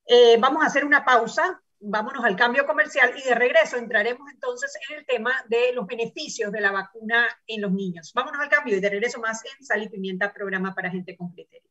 [0.06, 4.72] Eh, vamos a hacer una pausa, vámonos al cambio comercial y de regreso entraremos entonces
[4.88, 8.12] en el tema de los beneficios de la vacuna en los niños.
[8.14, 11.32] Vámonos al cambio y de regreso más en Sal y Pimienta, programa para gente con
[11.32, 11.67] criterio.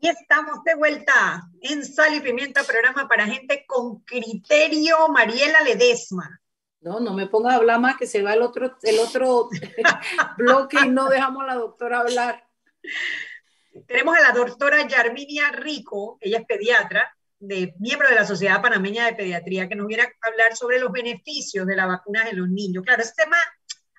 [0.00, 6.40] Y estamos de vuelta en Sal y Pimienta, programa para gente con criterio, Mariela Ledesma.
[6.80, 9.48] No, no me pongas a hablar más, que se va el otro, el otro
[10.36, 12.44] bloque y no dejamos a la doctora hablar.
[13.88, 19.06] Tenemos a la doctora Yarminia Rico, ella es pediatra, de, miembro de la Sociedad Panameña
[19.06, 22.48] de Pediatría, que nos viene a hablar sobre los beneficios de la vacuna en los
[22.48, 22.84] niños.
[22.84, 23.36] Claro, este tema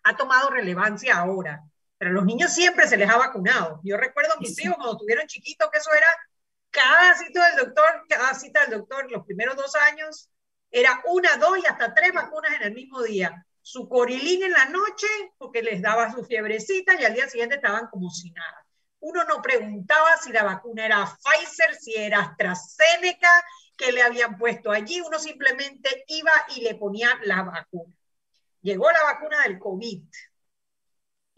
[0.04, 1.62] ha tomado relevancia ahora,
[2.00, 3.82] pero a los niños siempre se les ha vacunado.
[3.84, 6.08] Yo recuerdo a mis hijos cuando tuvieron chiquitos que eso era
[6.72, 10.30] cada cita del doctor, cada cita del doctor, los primeros dos años,
[10.72, 13.46] era una, dos y hasta tres vacunas en el mismo día.
[13.62, 15.08] Su corilín en la noche,
[15.38, 18.66] porque les daba su fiebrecita y al día siguiente estaban como si nada.
[19.02, 23.30] Uno no preguntaba si la vacuna era Pfizer, si era AstraZeneca,
[23.76, 25.02] que le habían puesto allí.
[25.02, 27.94] Uno simplemente iba y le ponía la vacuna.
[28.62, 30.04] Llegó la vacuna del COVID.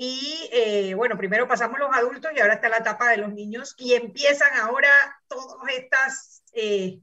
[0.03, 3.75] Y eh, bueno, primero pasamos los adultos y ahora está la etapa de los niños
[3.77, 4.89] y empiezan ahora
[5.27, 7.01] todos estos eh,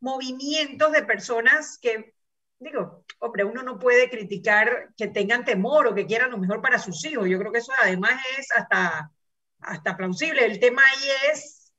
[0.00, 2.16] movimientos de personas que,
[2.58, 6.80] digo, hombre, uno no puede criticar que tengan temor o que quieran lo mejor para
[6.80, 7.28] sus hijos.
[7.28, 9.12] Yo creo que eso además es hasta,
[9.60, 10.44] hasta plausible.
[10.44, 11.72] El tema ahí es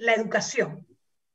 [0.00, 0.86] la educación.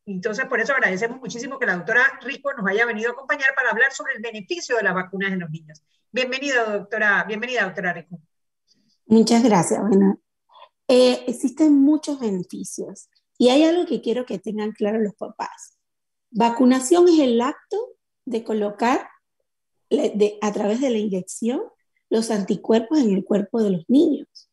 [0.08, 3.70] Entonces, por eso agradecemos muchísimo que la doctora Rico nos haya venido a acompañar para
[3.70, 5.84] hablar sobre el beneficio de las vacunas en los niños.
[6.13, 8.19] Bienvenida, doctora, bienvenida, doctora Rico.
[9.06, 9.80] Muchas gracias.
[9.80, 10.19] Bueno,
[10.89, 15.78] eh, existen muchos beneficios y hay algo que quiero que tengan claro los papás.
[16.30, 17.78] Vacunación es el acto
[18.26, 19.08] de colocar
[19.89, 21.62] de, a través de la inyección
[22.10, 24.50] los anticuerpos en el cuerpo de los niños,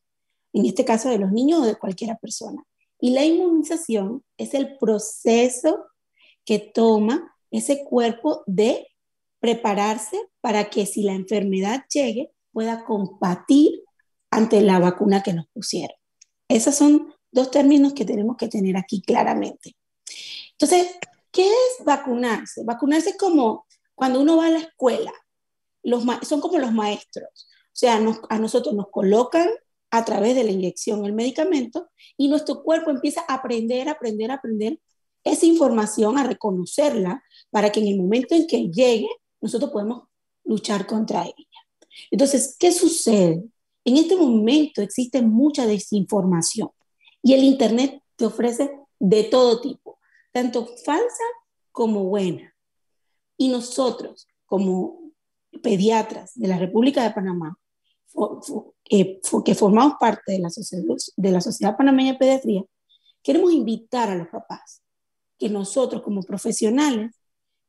[0.52, 2.62] en este caso de los niños o de cualquier persona.
[3.00, 5.86] Y la inmunización es el proceso
[6.44, 8.86] que toma ese cuerpo de
[9.40, 13.82] prepararse para que si la enfermedad llegue pueda combatir
[14.30, 15.96] ante la vacuna que nos pusieron.
[16.48, 19.76] Esos son dos términos que tenemos que tener aquí claramente.
[20.52, 20.88] Entonces,
[21.30, 22.64] ¿qué es vacunarse?
[22.64, 25.12] Vacunarse es como cuando uno va a la escuela,
[25.82, 27.28] los son como los maestros.
[27.34, 29.48] O sea, a nosotros nos colocan
[29.90, 34.80] a través de la inyección el medicamento y nuestro cuerpo empieza a aprender, aprender, aprender
[35.24, 39.08] esa información, a reconocerla para que en el momento en que llegue
[39.40, 40.04] nosotros podemos
[40.44, 41.58] luchar contra ella.
[42.10, 43.44] Entonces, ¿qué sucede?
[43.84, 46.70] En este momento existe mucha desinformación
[47.22, 49.98] y el Internet te ofrece de todo tipo,
[50.32, 51.24] tanto falsa
[51.72, 52.54] como buena.
[53.36, 55.12] Y nosotros, como
[55.62, 57.56] pediatras de la República de Panamá,
[58.90, 60.84] eh, que formamos parte de la, sociedad,
[61.16, 62.64] de la Sociedad Panameña de Pediatría,
[63.22, 64.82] queremos invitar a los papás
[65.38, 67.14] que nosotros como profesionales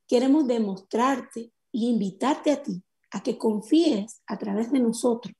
[0.07, 5.33] queremos demostrarte y invitarte a ti a que confíes a través de nosotros,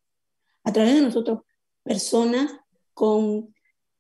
[0.63, 1.39] a través de nosotros,
[1.83, 2.51] personas
[2.93, 3.53] con,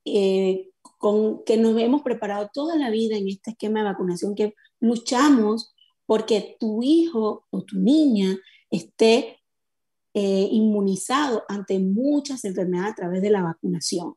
[0.05, 4.55] eh, con que nos hemos preparado toda la vida en este esquema de vacunación, que
[4.79, 5.73] luchamos
[6.05, 8.37] porque tu hijo o tu niña
[8.71, 9.39] esté
[10.13, 14.15] eh, inmunizado ante muchas enfermedades a través de la vacunación.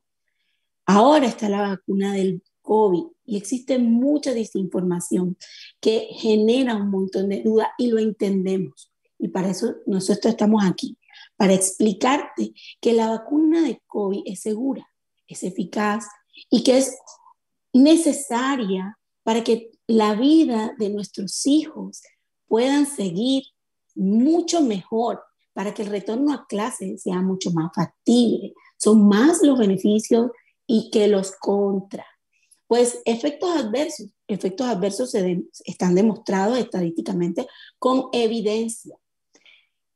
[0.85, 5.37] Ahora está la vacuna del COVID y existe mucha desinformación
[5.79, 8.91] que genera un montón de dudas y lo entendemos.
[9.17, 10.97] Y para eso nosotros estamos aquí,
[11.37, 14.85] para explicarte que la vacuna de COVID es segura,
[15.27, 16.05] es eficaz
[16.49, 16.97] y que es
[17.71, 22.01] necesaria para que la vida de nuestros hijos
[22.47, 23.43] puedan seguir
[23.95, 25.21] mucho mejor
[25.53, 28.53] para que el retorno a clase sea mucho más factible.
[28.77, 30.31] Son más los beneficios
[30.67, 32.05] y que los contra.
[32.67, 37.47] Pues efectos adversos, efectos adversos se están demostrados estadísticamente
[37.77, 38.95] con evidencia.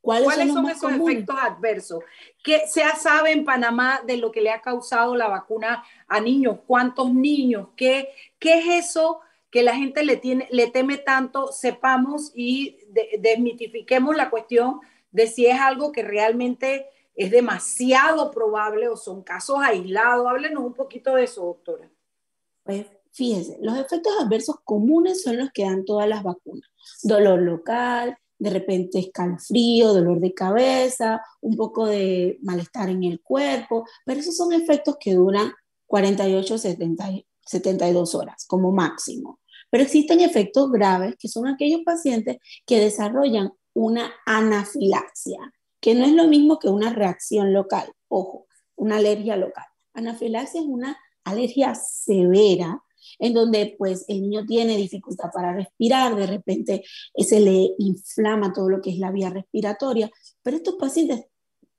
[0.00, 2.02] ¿Cuáles, son, esos efectos adversos?
[2.42, 6.60] ¿Qué se sabe en Panamá de lo que le ha causado la vacuna a niños?
[6.66, 7.68] ¿Cuántos niños?
[7.76, 8.08] ¿Qué,
[8.38, 11.52] qué es eso que la gente le, tiene, le teme tanto?
[11.52, 12.78] Sepamos y
[13.18, 19.58] desmitifiquemos la cuestión de si es algo que realmente es demasiado probable o son casos
[19.60, 20.26] aislados.
[20.26, 21.90] Háblenos un poquito de eso, doctora.
[22.68, 26.68] Pues fíjense, los efectos adversos comunes son los que dan todas las vacunas.
[27.02, 33.86] Dolor local, de repente escalofrío, dolor de cabeza, un poco de malestar en el cuerpo,
[34.04, 35.50] pero esos son efectos que duran
[35.86, 37.10] 48, 70,
[37.40, 39.40] 72 horas como máximo.
[39.70, 45.38] Pero existen efectos graves que son aquellos pacientes que desarrollan una anafilaxia,
[45.80, 48.46] que no es lo mismo que una reacción local, ojo,
[48.76, 49.64] una alergia local.
[49.94, 50.98] Anafilaxia es una
[51.30, 52.82] alergia severa
[53.18, 56.84] en donde pues el niño tiene dificultad para respirar, de repente
[57.16, 60.10] se le inflama todo lo que es la vía respiratoria,
[60.42, 61.24] pero estos pacientes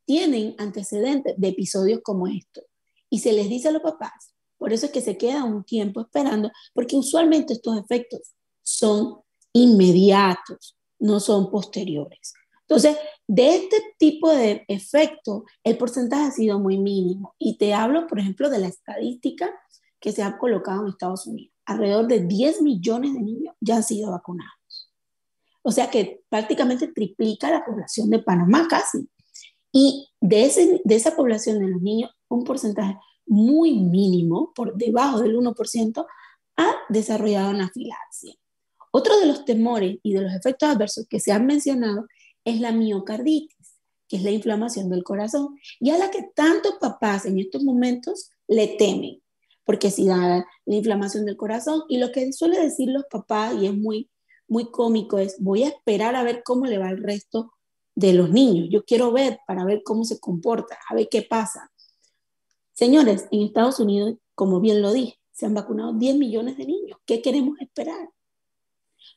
[0.05, 2.63] tienen antecedentes de episodios como estos
[3.09, 6.01] y se les dice a los papás Por eso es que se queda un tiempo
[6.01, 9.21] esperando, porque usualmente estos efectos son
[9.53, 12.33] inmediatos, no son posteriores.
[12.69, 12.97] Entonces,
[13.27, 17.33] de este tipo de efecto, el porcentaje ha sido muy mínimo.
[17.39, 19.49] Y te hablo, por ejemplo, de la estadística
[19.99, 21.51] que se ha colocado en Estados Unidos.
[21.65, 24.93] Alrededor de 10 millones de niños ya han sido vacunados.
[25.63, 29.09] O sea que prácticamente triplica la población de Panamá casi.
[29.71, 35.21] Y de, ese, de esa población de los niños, un porcentaje muy mínimo, por debajo
[35.21, 36.05] del 1%,
[36.57, 38.35] ha desarrollado anafilaxia.
[38.91, 42.05] Otro de los temores y de los efectos adversos que se han mencionado
[42.49, 47.25] es la miocarditis, que es la inflamación del corazón, y a la que tantos papás
[47.25, 49.21] en estos momentos le temen,
[49.63, 53.67] porque si da la inflamación del corazón, y lo que suele decir los papás, y
[53.67, 54.09] es muy,
[54.47, 57.53] muy cómico, es voy a esperar a ver cómo le va el resto
[57.95, 61.71] de los niños, yo quiero ver para ver cómo se comporta, a ver qué pasa.
[62.73, 66.97] Señores, en Estados Unidos, como bien lo dije, se han vacunado 10 millones de niños.
[67.05, 68.09] ¿Qué queremos esperar?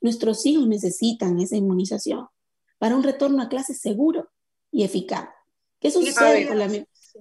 [0.00, 2.26] Nuestros hijos necesitan esa inmunización
[2.82, 4.28] para un retorno a clases seguro
[4.72, 5.28] y eficaz.
[5.78, 6.68] ¿Qué sucede, con la,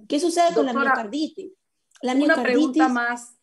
[0.08, 1.52] ¿qué sucede con la miocarditis?
[2.00, 2.42] La miocarditis.
[2.42, 3.36] Una pregunta más.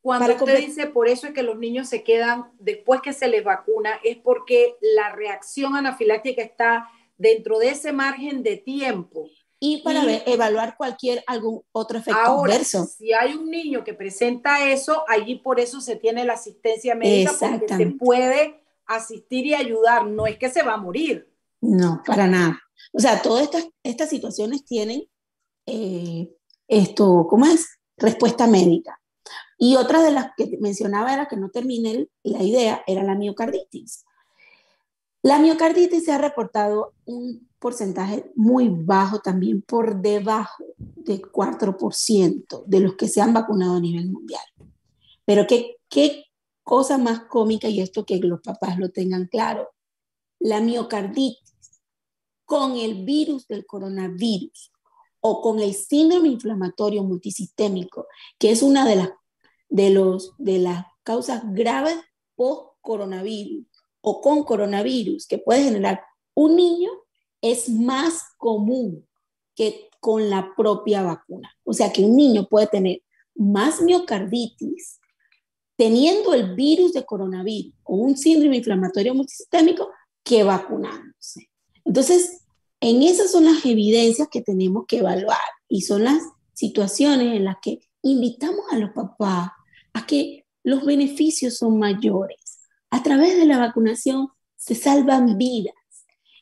[0.00, 3.44] Cuando usted dice por eso es que los niños se quedan después que se les
[3.44, 6.88] vacuna, es porque la reacción anafiláctica está
[7.18, 9.28] dentro de ese margen de tiempo
[9.60, 12.86] y para evaluar cualquier algún otro efecto ahora, adverso.
[12.86, 17.32] Si hay un niño que presenta eso, allí por eso se tiene la asistencia médica
[17.38, 21.33] porque se puede asistir y ayudar, no es que se va a morir.
[21.66, 22.60] No, para nada.
[22.92, 25.04] O sea, todas estas, estas situaciones tienen
[25.64, 26.30] eh,
[26.68, 27.78] esto, ¿cómo es?
[27.96, 29.00] Respuesta médica.
[29.56, 34.04] Y otra de las que mencionaba era que no terminé la idea, era la miocarditis.
[35.22, 42.80] La miocarditis se ha reportado un porcentaje muy bajo también, por debajo del 4% de
[42.80, 44.44] los que se han vacunado a nivel mundial.
[45.24, 46.26] Pero qué, qué
[46.62, 49.70] cosa más cómica, y esto que los papás lo tengan claro,
[50.40, 51.53] la miocarditis
[52.54, 54.70] con el virus del coronavirus
[55.18, 58.06] o con el síndrome inflamatorio multisistémico,
[58.38, 59.10] que es una de las,
[59.68, 61.96] de los, de las causas graves
[62.36, 63.66] post-coronavirus
[64.02, 66.00] o con coronavirus que puede generar
[66.34, 66.90] un niño,
[67.40, 69.04] es más común
[69.56, 71.50] que con la propia vacuna.
[71.64, 73.02] O sea que un niño puede tener
[73.34, 75.00] más miocarditis
[75.74, 79.90] teniendo el virus de coronavirus o un síndrome inflamatorio multisistémico
[80.22, 81.50] que vacunándose.
[81.84, 82.43] Entonces,
[82.84, 85.38] en esas son las evidencias que tenemos que evaluar
[85.70, 86.22] y son las
[86.52, 89.52] situaciones en las que invitamos a los papás
[89.94, 92.68] a que los beneficios son mayores.
[92.90, 95.74] A través de la vacunación se salvan vidas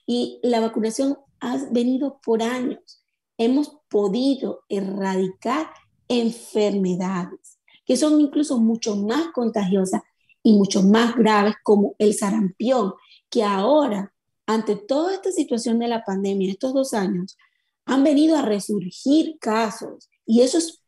[0.05, 3.05] y la vacunación ha venido por años.
[3.39, 5.71] Hemos podido erradicar
[6.09, 10.03] enfermedades que son incluso mucho más contagiosas
[10.43, 12.95] y mucho más graves como el sarampión,
[13.31, 14.12] que ahora,
[14.55, 17.37] ante toda esta situación de la pandemia, estos dos años,
[17.85, 20.09] han venido a resurgir casos.
[20.27, 20.83] Y eso es,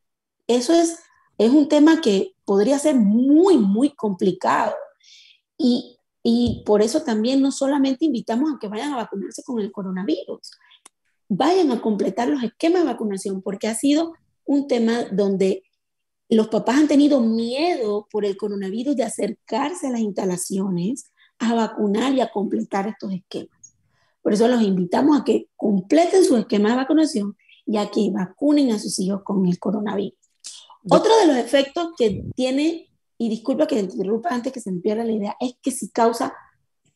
[0.47, 0.99] eso es,
[1.39, 4.75] es un tema que podría ser muy, muy complicado.
[5.59, 5.95] Y
[6.27, 10.53] y por eso también no solamente invitamos a que vayan a vacunarse con el coronavirus,
[11.29, 14.15] vayan a completar los esquemas de vacunación, porque ha sido
[14.47, 15.65] un tema donde
[16.31, 22.15] los papás han tenido miedo por el coronavirus de acercarse a las instalaciones a vacunar
[22.15, 23.54] y a completar estos esquemas.
[24.25, 28.73] Por eso los invitamos a que completen su esquema de vacunación y a que vacunen
[28.73, 30.19] a sus hijos con el coronavirus.
[30.89, 35.05] Otro de los efectos que tiene y disculpa que interrumpa antes que se me pierda
[35.05, 36.35] la idea, es que si causa,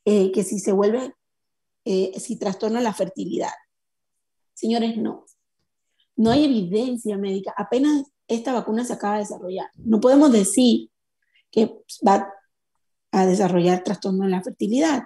[0.07, 1.15] eh, que si se vuelve,
[1.85, 3.53] eh, si trastorna la fertilidad.
[4.55, 5.27] Señores, no.
[6.17, 7.53] No hay evidencia médica.
[7.59, 9.67] Apenas esta vacuna se acaba de desarrollar.
[9.75, 10.91] No podemos decir
[11.51, 11.77] que
[12.07, 12.33] va
[13.13, 15.03] a desarrollar trastorno en la fertilidad.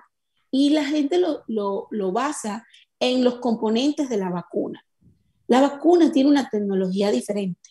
[0.52, 2.64] Y la gente lo, lo, lo basa
[3.00, 4.84] en los componentes de la vacuna.
[5.48, 7.70] La vacuna tiene una tecnología diferente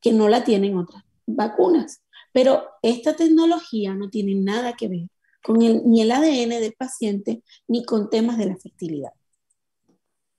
[0.00, 2.02] que no la tienen otras vacunas.
[2.32, 5.08] Pero esta tecnología no tiene nada que ver
[5.42, 9.12] con el, ni el ADN del paciente ni con temas de la fertilidad.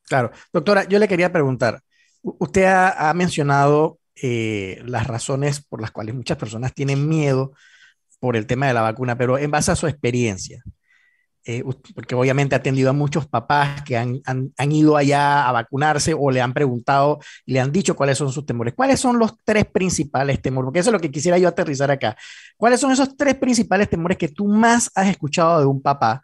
[0.07, 1.81] Claro, doctora, yo le quería preguntar,
[2.21, 7.53] usted ha, mencionado eh, las razones por las cuales muchas personas tienen miedo
[8.19, 10.63] por el tema de la vacuna, pero en base a su experiencia,
[11.45, 11.63] eh,
[11.93, 16.31] porque obviamente ha atendido a muchos papás que han, han, ido allá a vacunarse o
[16.31, 18.73] le han preguntado y le han dicho cuáles son sus temores.
[18.73, 20.67] ¿Cuáles son los tres principales temores?
[20.67, 22.15] Porque eso es lo que quisiera yo aterrizar acá.
[22.55, 26.21] ¿Cuáles son esos tres principales temores que tú más has escuchado de un papá?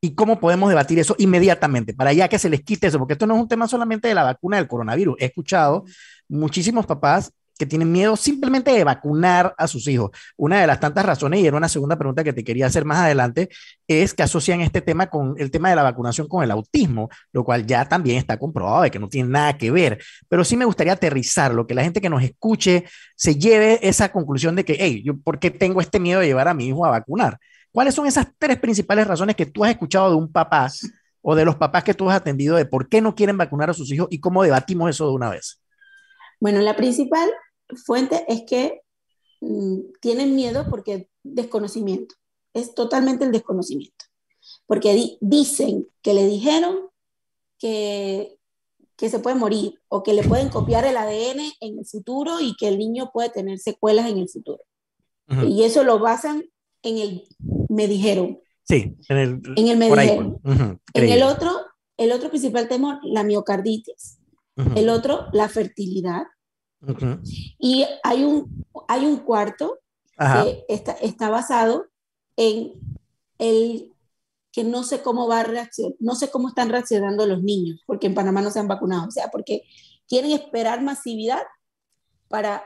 [0.00, 2.98] ¿Y cómo podemos debatir eso inmediatamente para ya que se les quite eso?
[2.98, 5.16] Porque esto no es un tema solamente de la vacuna del coronavirus.
[5.18, 5.84] He escuchado
[6.28, 10.10] muchísimos papás que tienen miedo simplemente de vacunar a sus hijos.
[10.36, 12.98] Una de las tantas razones, y era una segunda pregunta que te quería hacer más
[12.98, 13.48] adelante,
[13.86, 17.44] es que asocian este tema con el tema de la vacunación con el autismo, lo
[17.44, 20.02] cual ya también está comprobado de que no tiene nada que ver.
[20.28, 22.84] Pero sí me gustaría aterrizarlo, que la gente que nos escuche
[23.16, 26.48] se lleve esa conclusión de que, hey, yo, ¿por qué tengo este miedo de llevar
[26.48, 27.38] a mi hijo a vacunar?
[27.70, 30.70] ¿Cuáles son esas tres principales razones que tú has escuchado de un papá
[31.22, 33.74] o de los papás que tú has atendido de por qué no quieren vacunar a
[33.74, 35.61] sus hijos y cómo debatimos eso de una vez?
[36.42, 37.30] Bueno, la principal
[37.86, 38.80] fuente es que
[39.40, 42.16] mm, tienen miedo porque desconocimiento,
[42.52, 44.06] es totalmente el desconocimiento,
[44.66, 46.76] porque dicen que le dijeron
[47.60, 48.40] que,
[48.96, 52.56] que se puede morir o que le pueden copiar el ADN en el futuro y
[52.56, 54.64] que el niño puede tener secuelas en el futuro.
[55.46, 56.44] Y eso lo basan
[56.82, 57.24] en el
[57.68, 58.40] me dijeron.
[58.64, 60.40] Sí, en el, en el me dijeron.
[60.44, 61.52] en el otro,
[61.96, 64.18] el otro principal temor, la miocarditis.
[64.56, 66.24] El otro, la fertilidad.
[67.58, 69.78] Y hay un, hay un cuarto
[70.18, 71.86] que está, está, basado
[72.36, 72.72] en
[73.38, 73.92] el
[74.52, 78.06] que no sé cómo va a reaccionar, no sé cómo están reaccionando los niños, porque
[78.06, 79.62] en Panamá no se han vacunado, o sea, porque
[80.06, 81.40] quieren esperar masividad
[82.28, 82.62] para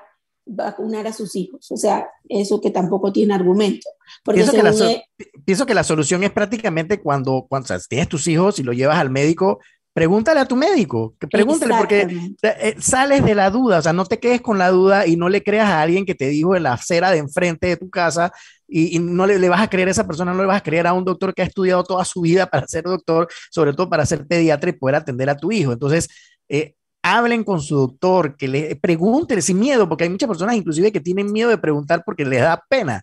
[0.47, 1.71] vacunar a sus hijos.
[1.71, 3.89] O sea, eso que tampoco tiene argumento.
[4.25, 5.03] Porque pienso, que la,
[5.45, 9.11] pienso que la solución es prácticamente cuando, cuando tienes tus hijos y lo llevas al
[9.11, 9.61] médico,
[9.97, 12.07] pregúntale a tu médico, pregúntale porque
[12.43, 15.31] eh, sales de la duda, o sea, no te quedes con la duda y no
[15.31, 18.31] le creas a alguien que te dijo en la acera de enfrente de tu casa
[18.69, 20.87] y, no le, le, vas a creer a esa persona, no le vas a creer
[20.87, 24.05] a un doctor que ha estudiado toda su vida para ser doctor, sobre todo para
[24.05, 25.73] ser pediatra y poder atender a tu hijo.
[25.73, 26.11] Entonces,
[26.51, 30.93] eh, hablen con su doctor, que le pregunten sin miedo, porque hay muchas personas inclusive
[30.93, 33.01] que tienen miedo de preguntar porque les da pena.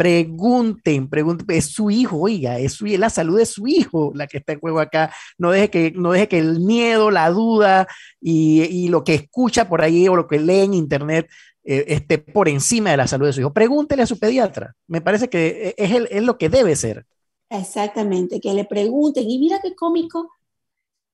[0.00, 4.38] Pregunten, pregunten, es su hijo, oiga, es, su, la salud de su hijo la que
[4.38, 5.12] está en juego acá.
[5.36, 7.86] No deje que, no deje que el miedo, la duda
[8.18, 11.28] y, lo que escucha por ahí o lo que lee en internet
[11.64, 13.52] eh, esté por encima de la salud de su hijo.
[13.52, 14.74] Pregúntele a su pediatra.
[14.86, 17.04] Me parece que es, el, es lo que debe ser.
[17.50, 19.28] Exactamente, que le pregunten.
[19.28, 20.30] Y mira qué cómico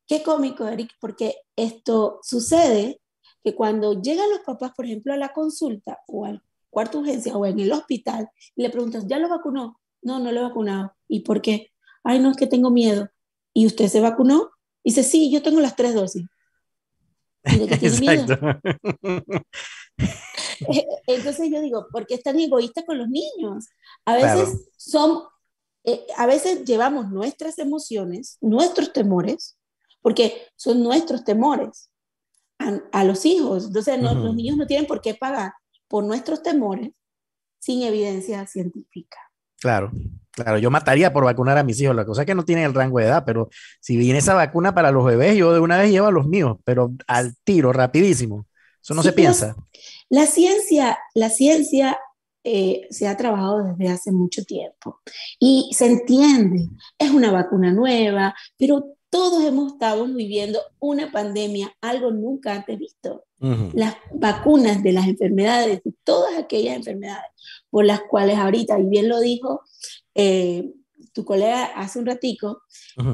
[0.07, 3.01] Qué cómico, Eric, porque esto sucede
[3.43, 6.41] que cuando llegan los papás, por ejemplo, a la consulta o al
[6.76, 9.80] cuarto urgencia o en el hospital, y le preguntas, ¿ya lo vacunó?
[10.02, 10.94] No, no lo he vacunado.
[11.08, 11.72] ¿Y por qué?
[12.04, 13.08] Ay, no, es que tengo miedo.
[13.54, 14.50] ¿Y usted se vacunó?
[14.84, 16.26] Y dice, sí, yo tengo las tres dosis.
[17.44, 18.36] Exacto.
[21.06, 23.68] Entonces yo digo, ¿por qué es tan egoísta con los niños?
[24.04, 25.22] A veces son,
[25.82, 29.56] eh, a veces llevamos nuestras emociones, nuestros temores,
[30.02, 31.88] porque son nuestros temores
[32.92, 33.68] a, los hijos.
[33.68, 35.54] Entonces, los niños no tienen por qué pagar
[35.89, 36.91] por nuestros temores
[37.59, 39.18] sin evidencia científica.
[39.59, 39.91] Claro,
[40.30, 42.74] claro, yo mataría por vacunar a mis hijos, la cosa es que no tienen el
[42.74, 43.49] rango de edad, pero
[43.80, 46.59] si viene esa vacuna para los bebés, yo de una vez llevo a los míos,
[46.64, 48.47] pero al tiro, rapidísimo.
[48.82, 49.57] Eso no se piensa.
[50.09, 51.99] La ciencia, la ciencia
[52.45, 55.01] eh, se ha trabajado desde hace mucho tiempo
[55.41, 62.10] y se entiende, es una vacuna nueva, pero todos hemos estado viviendo una pandemia, algo
[62.10, 63.24] nunca antes visto.
[63.72, 67.30] Las vacunas de las enfermedades, todas aquellas enfermedades
[67.70, 69.62] por las cuales ahorita, y bien lo dijo
[70.14, 70.70] eh,
[71.14, 72.60] tu colega hace un ratico,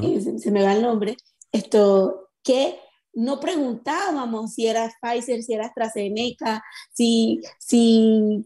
[0.02, 1.16] eh, se, me va el nombre,
[1.52, 2.80] esto, que
[3.12, 8.44] no preguntábamos si era Pfizer, si era AstraZeneca, si, si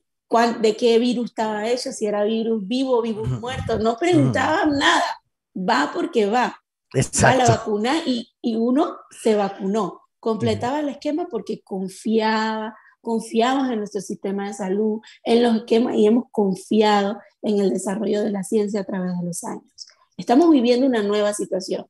[0.60, 5.22] de qué virus estaba hecho, si era virus vivo, virus muerto, no preguntaban nada,
[5.56, 6.62] va porque va.
[6.94, 7.44] Exacto.
[7.44, 14.00] la vacuna y, y uno se vacunó, completaba el esquema porque confiaba, confiamos en nuestro
[14.00, 18.80] sistema de salud, en los esquemas y hemos confiado en el desarrollo de la ciencia
[18.80, 19.86] a través de los años.
[20.16, 21.86] Estamos viviendo una nueva situación,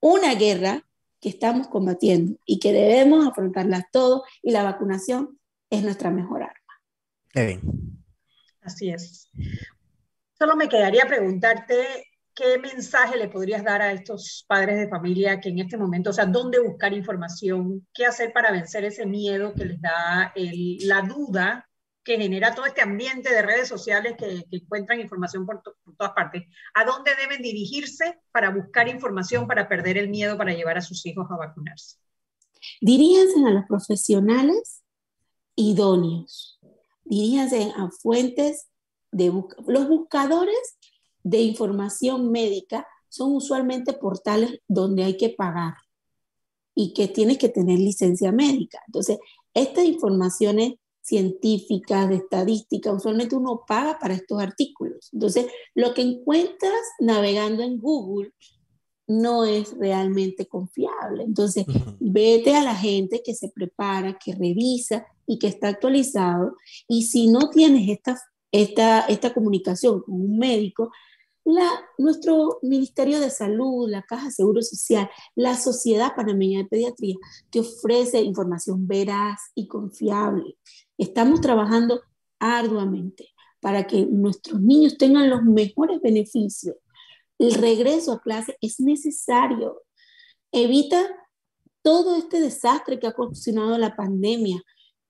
[0.00, 0.84] una guerra
[1.20, 5.38] que estamos combatiendo y que debemos afrontarla todos y la vacunación
[5.70, 6.56] es nuestra mejor arma.
[8.60, 9.30] Así es.
[10.36, 15.50] Solo me quedaría preguntarte ¿qué mensaje le podrías dar a estos padres de familia que
[15.50, 19.64] en este momento, o sea, dónde buscar información, qué hacer para vencer ese miedo que
[19.64, 21.68] les da la duda
[22.04, 26.44] que genera todo este ambiente de redes sociales que, encuentran información por, todas partes?
[26.74, 31.04] ¿A dónde deben dirigirse para buscar información, para perder el miedo, para llevar a sus
[31.06, 31.98] hijos a vacunarse?
[32.80, 34.82] Diríjanse a los profesionales
[35.54, 36.58] idóneos,
[37.04, 38.68] diríjanse a fuentes
[39.10, 39.26] de
[39.66, 40.78] los buscadores
[41.22, 45.74] de información médica son usualmente portales donde hay que pagar
[46.74, 48.80] y que tienes que tener licencia médica.
[48.86, 49.18] Entonces,
[49.54, 55.10] estas informaciones científicas, de estadística, usualmente uno paga para estos artículos.
[55.12, 58.32] Entonces, lo que encuentras navegando en Google
[59.08, 61.24] no es realmente confiable.
[61.24, 61.66] Entonces,
[62.00, 66.56] vete a la gente que se prepara, que revisa y que está actualizado.
[66.88, 68.18] Y si no tienes esta,
[68.52, 70.92] esta, esta comunicación con un médico,
[71.98, 77.16] nuestro Ministerio de Salud, la Caja de Seguro Social, la Sociedad Panameña de Pediatría
[77.50, 80.56] te ofrece información veraz y confiable.
[80.98, 82.02] Estamos trabajando
[82.38, 83.28] arduamente
[83.60, 86.76] para que nuestros niños tengan los mejores beneficios.
[87.38, 89.82] El regreso a clase es necesario.
[90.52, 91.08] Evita
[91.82, 94.62] todo este desastre que ha ocasionado la pandemia,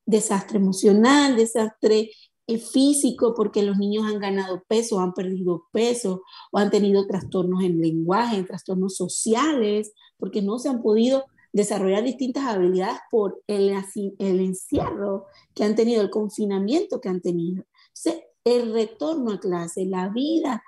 [0.07, 2.11] desastre emocional, desastre
[2.59, 7.81] físico, porque los niños han ganado peso, han perdido peso, o han tenido trastornos en
[7.81, 13.75] lenguaje, trastornos sociales, porque no se han podido desarrollar distintas habilidades por el,
[14.19, 17.65] el encierro que han tenido, el confinamiento que han tenido.
[17.89, 20.63] Entonces, el retorno a clase, la vida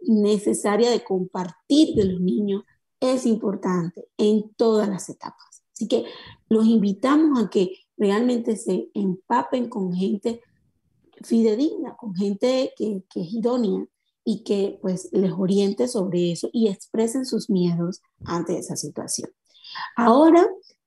[0.00, 2.64] necesaria de compartir de los niños
[3.00, 5.62] es importante en todas las etapas.
[5.72, 6.04] Así que
[6.48, 10.42] los invitamos a que realmente se empapen con gente
[11.22, 13.86] fidedigna, con gente que, que es idónea
[14.24, 19.30] y que pues les oriente sobre eso y expresen sus miedos ante esa situación.
[19.96, 20.46] Ahora,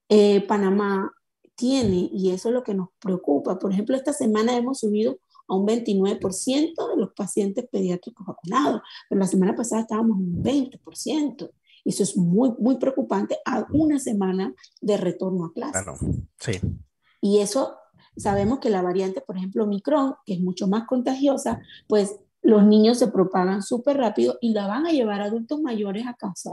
[0.09, 1.11] eh, Panamá
[1.55, 5.17] tiene, y eso es lo que nos preocupa, por ejemplo, esta semana hemos subido
[5.47, 10.43] a un 29% de los pacientes pediátricos vacunados, pero la semana pasada estábamos en un
[10.43, 11.51] 20%.
[11.85, 15.79] Eso es muy, muy preocupante a una semana de retorno a clase.
[16.39, 16.59] sí.
[17.19, 17.75] Y eso,
[18.17, 22.99] sabemos que la variante, por ejemplo, Omicron, que es mucho más contagiosa, pues los niños
[22.99, 26.51] se propagan súper rápido y la van a llevar adultos mayores a casa,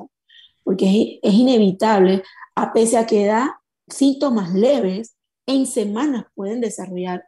[0.63, 2.23] porque es, es inevitable,
[2.55, 7.25] a pesar a que da síntomas leves, en semanas pueden desarrollar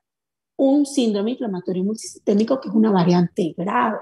[0.57, 3.99] un síndrome inflamatorio multisistémico que es una variante grave,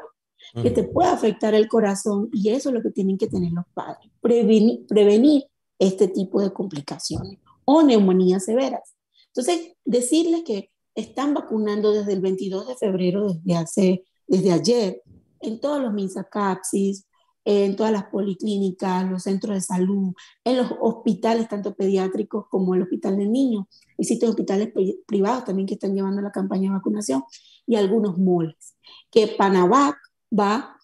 [0.62, 3.66] que te puede afectar el corazón y eso es lo que tienen que tener los
[3.72, 5.44] padres, prevenir, prevenir
[5.78, 8.94] este tipo de complicaciones o neumonías severas.
[9.34, 15.02] Entonces, decirles que están vacunando desde el 22 de febrero, desde, hace, desde ayer,
[15.40, 17.06] en todos los MINSACAPSIS,
[17.44, 20.12] en todas las policlínicas, los centros de salud,
[20.44, 23.66] en los hospitales, tanto pediátricos como el hospital de niños,
[23.96, 24.72] existen hospitales
[25.06, 27.24] privados también que están llevando la campaña de vacunación
[27.66, 28.76] y algunos moles,
[29.10, 29.96] que Panavac
[30.38, 30.76] va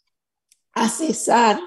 [0.72, 1.60] a cesar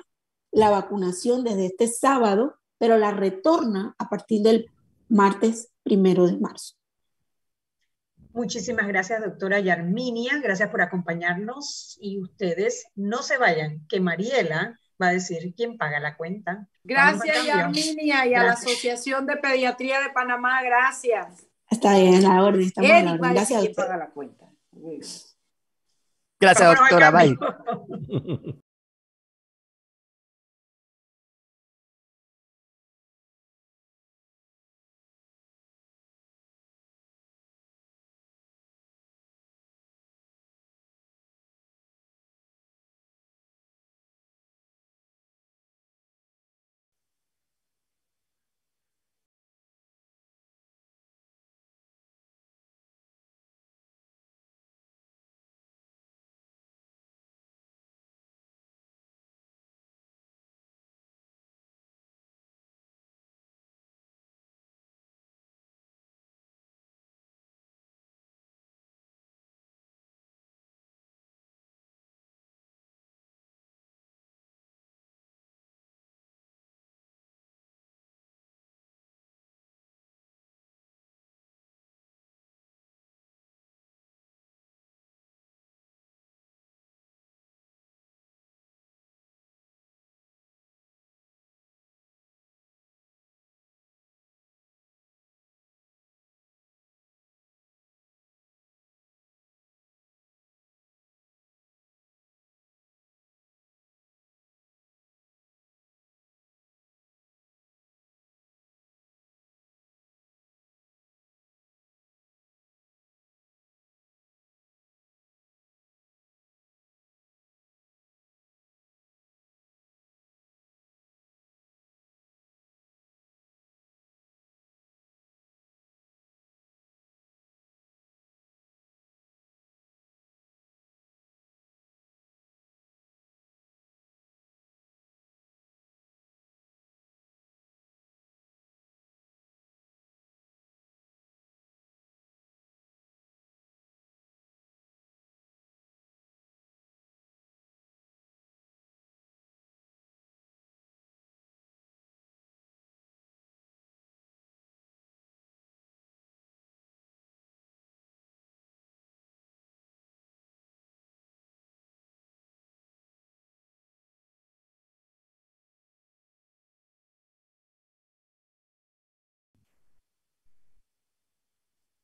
[0.51, 4.71] la vacunación desde este sábado, pero la retorna a partir del
[5.09, 6.75] martes primero de marzo.
[8.31, 10.39] Muchísimas gracias, doctora Yarminia.
[10.41, 11.97] Gracias por acompañarnos.
[11.99, 16.67] Y ustedes no se vayan, que Mariela va a decir quién paga la cuenta.
[16.83, 20.61] Gracias, Yarminia, y a la Asociación de Pediatría de Panamá.
[20.63, 21.47] Gracias.
[21.69, 22.61] Está bien, a la orden.
[22.61, 23.33] Estamos a la orden.
[23.33, 23.61] Gracias.
[23.61, 24.45] ¿Quién paga la cuenta?
[26.39, 27.11] Gracias, doctora.
[27.11, 27.37] Bye.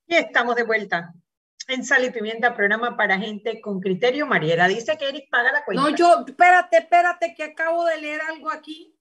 [0.07, 1.13] Y estamos de vuelta
[1.67, 4.27] en Sal y Pimienta, programa para gente con criterio.
[4.27, 5.81] Mariela dice que Eric paga la cuenta.
[5.81, 8.95] No, yo, espérate, espérate, que acabo de leer algo aquí.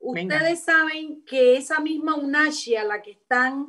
[0.00, 3.68] Ustedes saben que esa misma UNASHI a la que están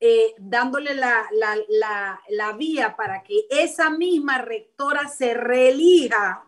[0.00, 6.46] eh, dándole la, la, la, la, vía para que esa misma rectora se reelija,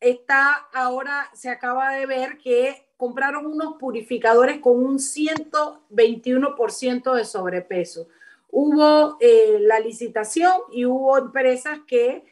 [0.00, 8.08] está ahora, se acaba de ver que compraron unos purificadores con un 121% de sobrepeso
[8.52, 12.22] hubo eh, la licitación y hubo empresas que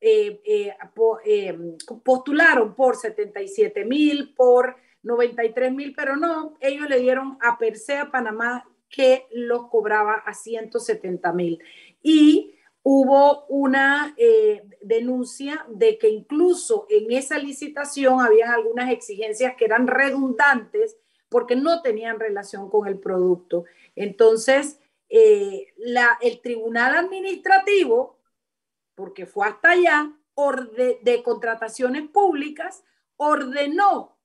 [0.00, 1.58] eh, eh,
[2.04, 8.68] postularon por 77 mil, por 93 mil, pero no, ellos le dieron a Persea Panamá
[8.88, 11.58] que los cobraba a 170 mil.
[12.02, 12.54] Y
[12.84, 14.14] hubo una
[14.82, 20.98] denuncia de que incluso en esa licitación habían algunas exigencias que eran redundantes
[21.28, 23.64] porque no tenían relación con el producto.
[23.96, 24.78] Entonces,
[25.16, 28.18] eh, la, el tribunal administrativo,
[28.96, 30.12] porque fue hasta allá,
[30.74, 32.82] de contrataciones públicas,
[33.16, 34.18] ordenó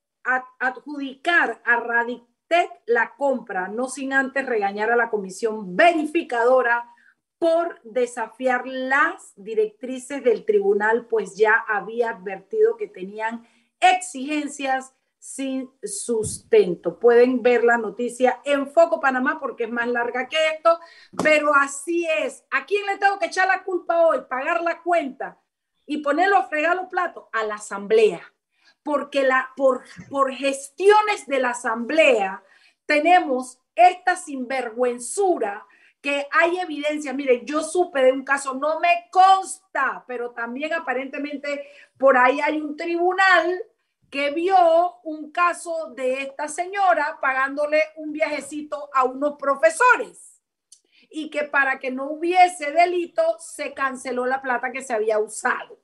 [0.59, 6.89] adjudicar a Radictec la compra, no sin antes regañar a la comisión verificadora
[7.37, 13.47] por desafiar las directrices del tribunal, pues ya había advertido que tenían
[13.79, 16.97] exigencias sin sustento.
[16.97, 20.79] Pueden ver la noticia en Foco Panamá porque es más larga que esto,
[21.21, 22.45] pero así es.
[22.51, 24.19] ¿A quién le tengo que echar la culpa hoy?
[24.29, 25.37] Pagar la cuenta
[25.85, 28.21] y ponerlo a fregar los platos a la asamblea.
[28.81, 32.41] Porque la, por, por gestiones de la asamblea
[32.85, 35.65] tenemos esta sinvergüenzura
[36.01, 37.13] que hay evidencia.
[37.13, 41.67] Mire, yo supe de un caso, no me consta, pero también aparentemente
[41.97, 43.61] por ahí hay un tribunal
[44.09, 50.41] que vio un caso de esta señora pagándole un viajecito a unos profesores
[51.09, 55.79] y que para que no hubiese delito se canceló la plata que se había usado.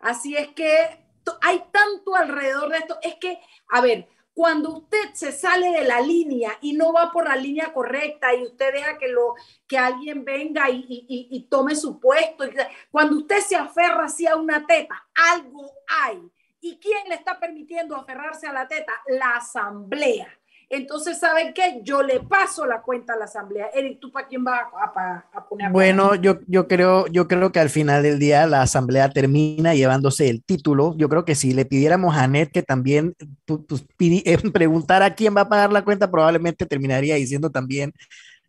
[0.00, 1.06] Así es que
[1.40, 2.98] hay tanto alrededor de esto.
[3.02, 7.28] Es que, a ver, cuando usted se sale de la línea y no va por
[7.28, 9.34] la línea correcta y usted deja que, lo,
[9.66, 12.44] que alguien venga y, y tome su puesto,
[12.90, 16.30] cuando usted se aferra hacia una teta, algo hay
[16.64, 18.92] ¿Y quién le está permitiendo aferrarse a la teta?
[19.08, 20.28] La asamblea.
[20.70, 21.80] Entonces, ¿saben qué?
[21.82, 23.66] Yo le paso la cuenta a la asamblea.
[23.74, 25.72] Eric, ¿tú para quién vas a, poner?
[25.72, 30.30] Bueno, yo, yo, creo, yo creo que al final del día la asamblea termina llevándose
[30.30, 30.94] el título.
[30.96, 35.36] Yo creo que si le pidiéramos a Net que también pues, eh, preguntara a quién
[35.36, 37.92] va a pagar la cuenta, probablemente terminaría diciendo también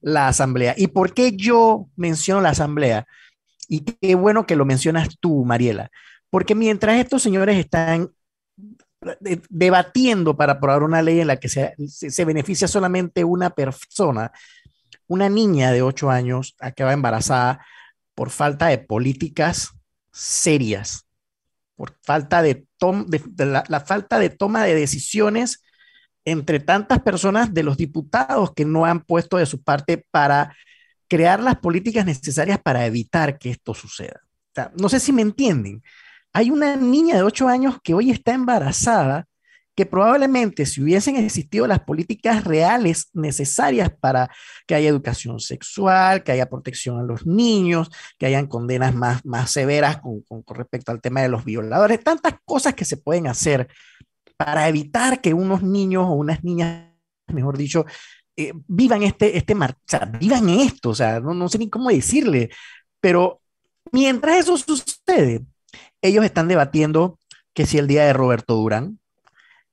[0.01, 0.75] la asamblea.
[0.77, 3.07] ¿Y por qué yo menciono la asamblea?
[3.67, 5.89] Y qué bueno que lo mencionas tú, Mariela
[6.33, 8.09] porque mientras estos señores están
[9.51, 14.31] debatiendo para aprobar una ley en la que se, se, beneficia solamente una persona,
[15.05, 17.63] una niña de 8 años acaba embarazada
[18.15, 19.73] por falta de políticas
[20.11, 21.05] serias,
[21.75, 22.65] por falta de,
[23.37, 25.61] la, falta de toma de decisiones
[26.25, 30.57] entre tantas personas de los diputados que no han puesto de su parte para
[31.07, 34.21] crear las políticas necesarias para evitar que esto suceda.
[34.75, 35.83] no sé si me entienden.
[36.33, 39.27] Hay una niña de 8 años que hoy está embarazada,
[39.75, 44.29] que probablemente si hubiesen existido las políticas reales necesarias para
[44.67, 49.51] que haya educación sexual, que haya protección a los niños, que hayan condenas más, más
[49.51, 53.67] severas con, respecto al tema de los violadores, tantas cosas que se pueden hacer
[54.37, 56.89] para evitar que unos niños o unas niñas,
[57.27, 57.85] mejor dicho,
[58.35, 61.89] eh, vivan este, este o sea, vivan esto, o sea, no, no sé ni cómo
[61.89, 62.49] decirle,
[62.99, 63.41] pero
[63.91, 65.45] mientras eso sucede,
[66.01, 67.19] ellos están debatiendo
[67.53, 68.99] que si el día de Roberto Durán,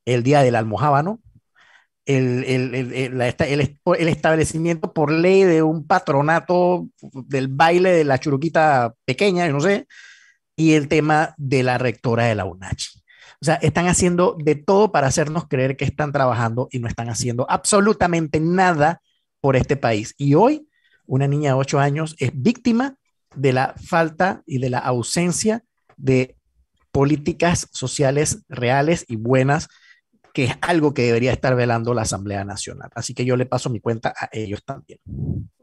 [0.05, 1.21] el día del almohábano,
[2.07, 9.53] el, el, establecimiento por ley de un patronato del baile de la churuquita pequeña, yo
[9.53, 9.87] no sé,
[10.57, 12.97] y el tema de la rectora de la UNACH.
[13.41, 17.09] O sea, están haciendo de todo para hacernos creer que están trabajando y no están
[17.09, 19.01] haciendo absolutamente nada
[19.41, 20.15] por este país.
[20.19, 20.69] Y hoy,
[21.07, 22.97] una niña de 8 años es víctima
[23.35, 25.65] de la falta y de la ausencia
[26.01, 26.37] de
[26.93, 29.69] políticas sociales reales y buenas,
[30.33, 32.91] que es algo que debería estar velando la Asamblea Nacional.
[32.95, 34.99] Así que yo le paso mi cuenta a ellos también.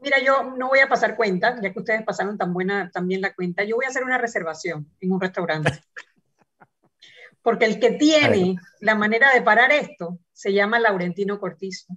[0.00, 3.34] Mira, yo no voy a pasar cuenta, ya que ustedes pasaron tan buena también la
[3.34, 5.72] cuenta, yo voy a hacer una reservación en un restaurante.
[7.42, 11.96] Porque el que tiene la manera de parar esto se llama Laurentino Cortizo,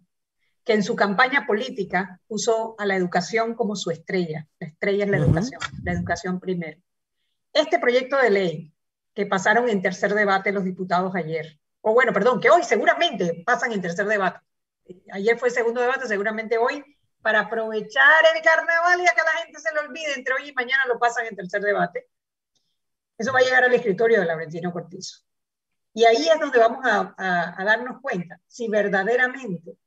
[0.64, 4.48] que en su campaña política puso a la educación como su estrella.
[4.60, 6.80] La estrella es la educación, la educación primero.
[7.54, 8.74] Este proyecto de ley
[9.14, 13.74] que pasaron en tercer debate los diputados ayer, o bueno, perdón, que hoy seguramente pasan
[13.74, 14.40] en tercer debate.
[15.12, 16.84] Ayer fue segundo debate, seguramente hoy
[17.22, 20.54] para aprovechar el carnaval y a que la gente se lo olvide, entre hoy y
[20.54, 22.10] mañana lo pasan en tercer debate.
[23.18, 25.20] Eso va a llegar al escritorio de Laurentino Cortizo.
[25.94, 29.78] Y ahí es donde vamos a, a, darnos cuenta si verdaderamente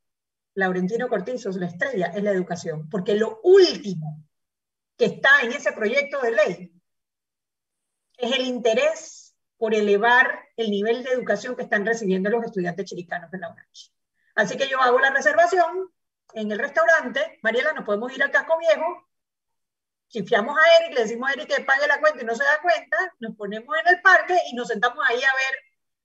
[0.53, 2.87] Laurentino Cortizo la estrella, es la educación.
[2.89, 4.23] Porque lo último
[4.95, 6.74] que está en ese proyecto de ley
[8.17, 13.33] es el interés por elevar el nivel de educación que están recibiendo los estudiantes chiricanos
[13.33, 13.91] en la UNACH.
[14.35, 15.91] Así que yo hago la reservación
[16.33, 19.07] en el restaurante, Mariela, nos podemos ir al casco viejo,
[20.09, 22.59] chifiamos a Eric, le decimos a Eric que pague la cuenta y no se da
[22.61, 25.59] cuenta, nos ponemos en el parque y nos sentamos ahí a ver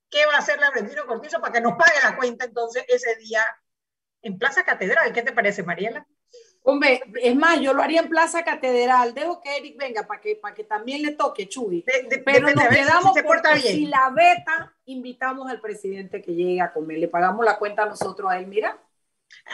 [0.09, 3.43] qué va a hacer Laurentino Cortizo para que nos pague la cuenta entonces ese día
[4.21, 5.11] en Plaza Catedral.
[5.13, 6.05] ¿Qué te parece, Mariela?
[6.63, 9.13] Hombre, es más, yo lo haría en Plaza Catedral.
[9.13, 11.83] Dejo que Eric venga para que, para que también le toque, Chuy.
[12.23, 16.99] Pero nos quedamos si, porque si la beta, invitamos al presidente que llegue a comer.
[16.99, 18.79] Le pagamos la cuenta a nosotros a él, mira.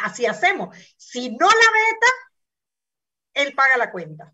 [0.03, 0.75] Así hacemos.
[0.97, 2.07] Si no la beta,
[3.35, 4.33] él paga la cuenta.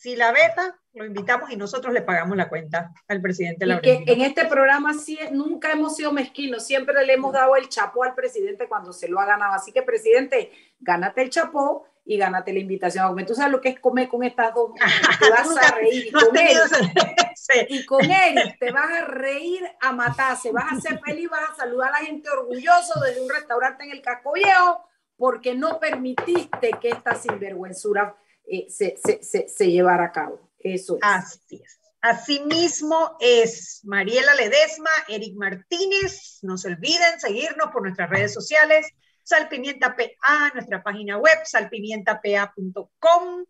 [0.00, 3.66] Si la beta, lo invitamos y nosotros le pagamos la cuenta al presidente.
[3.66, 7.68] Y que en este programa sí, nunca hemos sido mezquinos, siempre le hemos dado el
[7.68, 9.52] chapó al presidente cuando se lo ha ganado.
[9.52, 13.26] Así que, presidente, gánate el chapó y gánate la invitación a comer.
[13.26, 14.70] Tú sabes lo que es comer con estas dos.
[15.20, 16.58] Te vas a reír y con él.
[17.68, 21.54] Y con él te vas a reír a matarse, vas a ser feliz, vas a
[21.56, 24.86] saludar a la gente orgulloso desde un restaurante en el Casco Viejo
[25.16, 28.16] porque no permitiste que esta sinvergüenzura
[28.46, 30.50] eh, se, se, a cabo.
[30.58, 31.00] Eso es.
[31.02, 31.80] Así es.
[32.02, 36.38] Asimismo es Mariela Ledesma, Eric Martínez.
[36.42, 38.88] No se olviden seguirnos por nuestras redes sociales,
[39.22, 43.44] Salpimienta PA, nuestra página web, salpimientapa.com,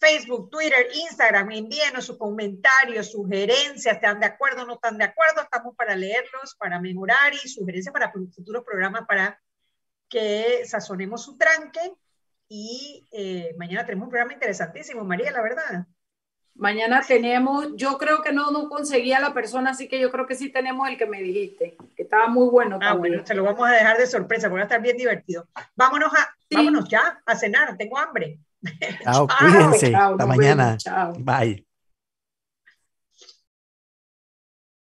[0.00, 1.52] Facebook, Twitter, Instagram.
[1.52, 5.42] Envíenos sus comentarios, sugerencias, ¿están de acuerdo no están de acuerdo?
[5.42, 9.38] Estamos para leerlos, para mejorar y sugerencias para futuros programas para
[10.08, 11.92] que sazonemos su tranque
[12.48, 15.86] y eh, mañana tenemos un programa interesantísimo, María, la verdad.
[16.54, 20.34] Mañana tenemos, yo creo que no, no conseguía la persona, así que yo creo que
[20.34, 22.78] sí tenemos el que me dijiste, que estaba muy bueno.
[22.80, 25.46] Ah, bueno, te lo vamos a dejar de sorpresa, porque va a estar bien divertido.
[25.74, 28.38] Vámonos, a, vámonos ya a cenar, tengo hambre.
[29.02, 29.94] Chao, cuídense.
[29.94, 30.76] Hasta mañana.
[30.78, 31.12] Chao.
[31.18, 31.65] Bye.